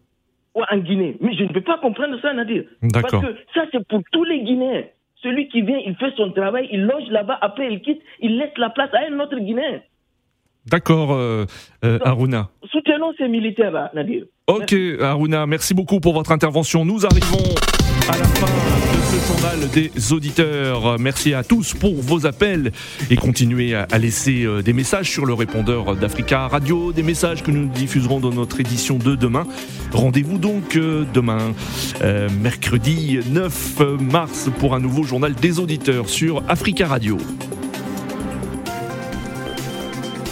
En 0.53 0.77
Guinée. 0.77 1.17
Mais 1.21 1.33
je 1.33 1.43
ne 1.43 1.49
peux 1.49 1.61
pas 1.61 1.77
comprendre 1.77 2.19
ça, 2.21 2.33
Nadir. 2.33 2.63
Parce 2.93 3.11
que 3.11 3.35
ça, 3.53 3.65
c'est 3.71 3.87
pour 3.87 4.01
tous 4.11 4.23
les 4.23 4.41
Guinéens. 4.41 4.83
Celui 5.23 5.47
qui 5.47 5.61
vient, 5.61 5.79
il 5.83 5.95
fait 5.95 6.13
son 6.15 6.31
travail, 6.31 6.67
il 6.71 6.83
loge 6.83 7.07
là-bas, 7.09 7.39
après 7.41 7.71
il 7.71 7.81
quitte, 7.81 8.01
il 8.19 8.37
laisse 8.37 8.55
la 8.57 8.69
place 8.69 8.93
à 8.93 9.11
un 9.11 9.19
autre 9.19 9.39
Guinéen. 9.39 9.81
D'accord, 10.69 11.13
euh, 11.13 11.45
euh, 11.85 11.99
Aruna. 12.03 12.49
Soutenons 12.71 13.13
ces 13.17 13.29
militaires-là, 13.29 13.89
Nadir. 13.95 14.25
Ok, 14.47 14.75
Aruna, 15.01 15.45
merci 15.45 15.73
beaucoup 15.73 15.99
pour 15.99 16.13
votre 16.13 16.31
intervention. 16.31 16.83
Nous 16.83 17.05
arrivons 17.05 17.55
à 18.09 18.17
la 18.17 18.25
fin 18.25 18.47
de 18.47 19.01
ce 19.01 19.27
journal 19.27 19.69
des 19.69 20.13
auditeurs. 20.13 20.99
Merci 20.99 21.33
à 21.33 21.43
tous 21.43 21.73
pour 21.73 21.95
vos 21.95 22.25
appels 22.25 22.71
et 23.09 23.15
continuez 23.15 23.75
à 23.75 23.97
laisser 23.97 24.43
euh, 24.43 24.61
des 24.61 24.73
messages 24.73 25.09
sur 25.09 25.25
le 25.25 25.33
répondeur 25.33 25.95
d'Africa 25.95 26.47
Radio, 26.47 26.91
des 26.91 27.03
messages 27.03 27.43
que 27.43 27.51
nous 27.51 27.67
diffuserons 27.67 28.19
dans 28.19 28.33
notre 28.33 28.59
édition 28.59 28.97
de 28.97 29.15
demain. 29.15 29.47
Rendez-vous 29.93 30.37
donc 30.37 30.77
demain, 30.77 31.53
mercredi 32.41 33.19
9 33.29 33.81
mars, 34.01 34.49
pour 34.59 34.75
un 34.75 34.81
nouveau 34.81 35.03
journal 35.03 35.33
des 35.33 35.59
auditeurs 35.59 36.09
sur 36.09 36.43
Africa 36.49 36.87
Radio. 36.87 37.17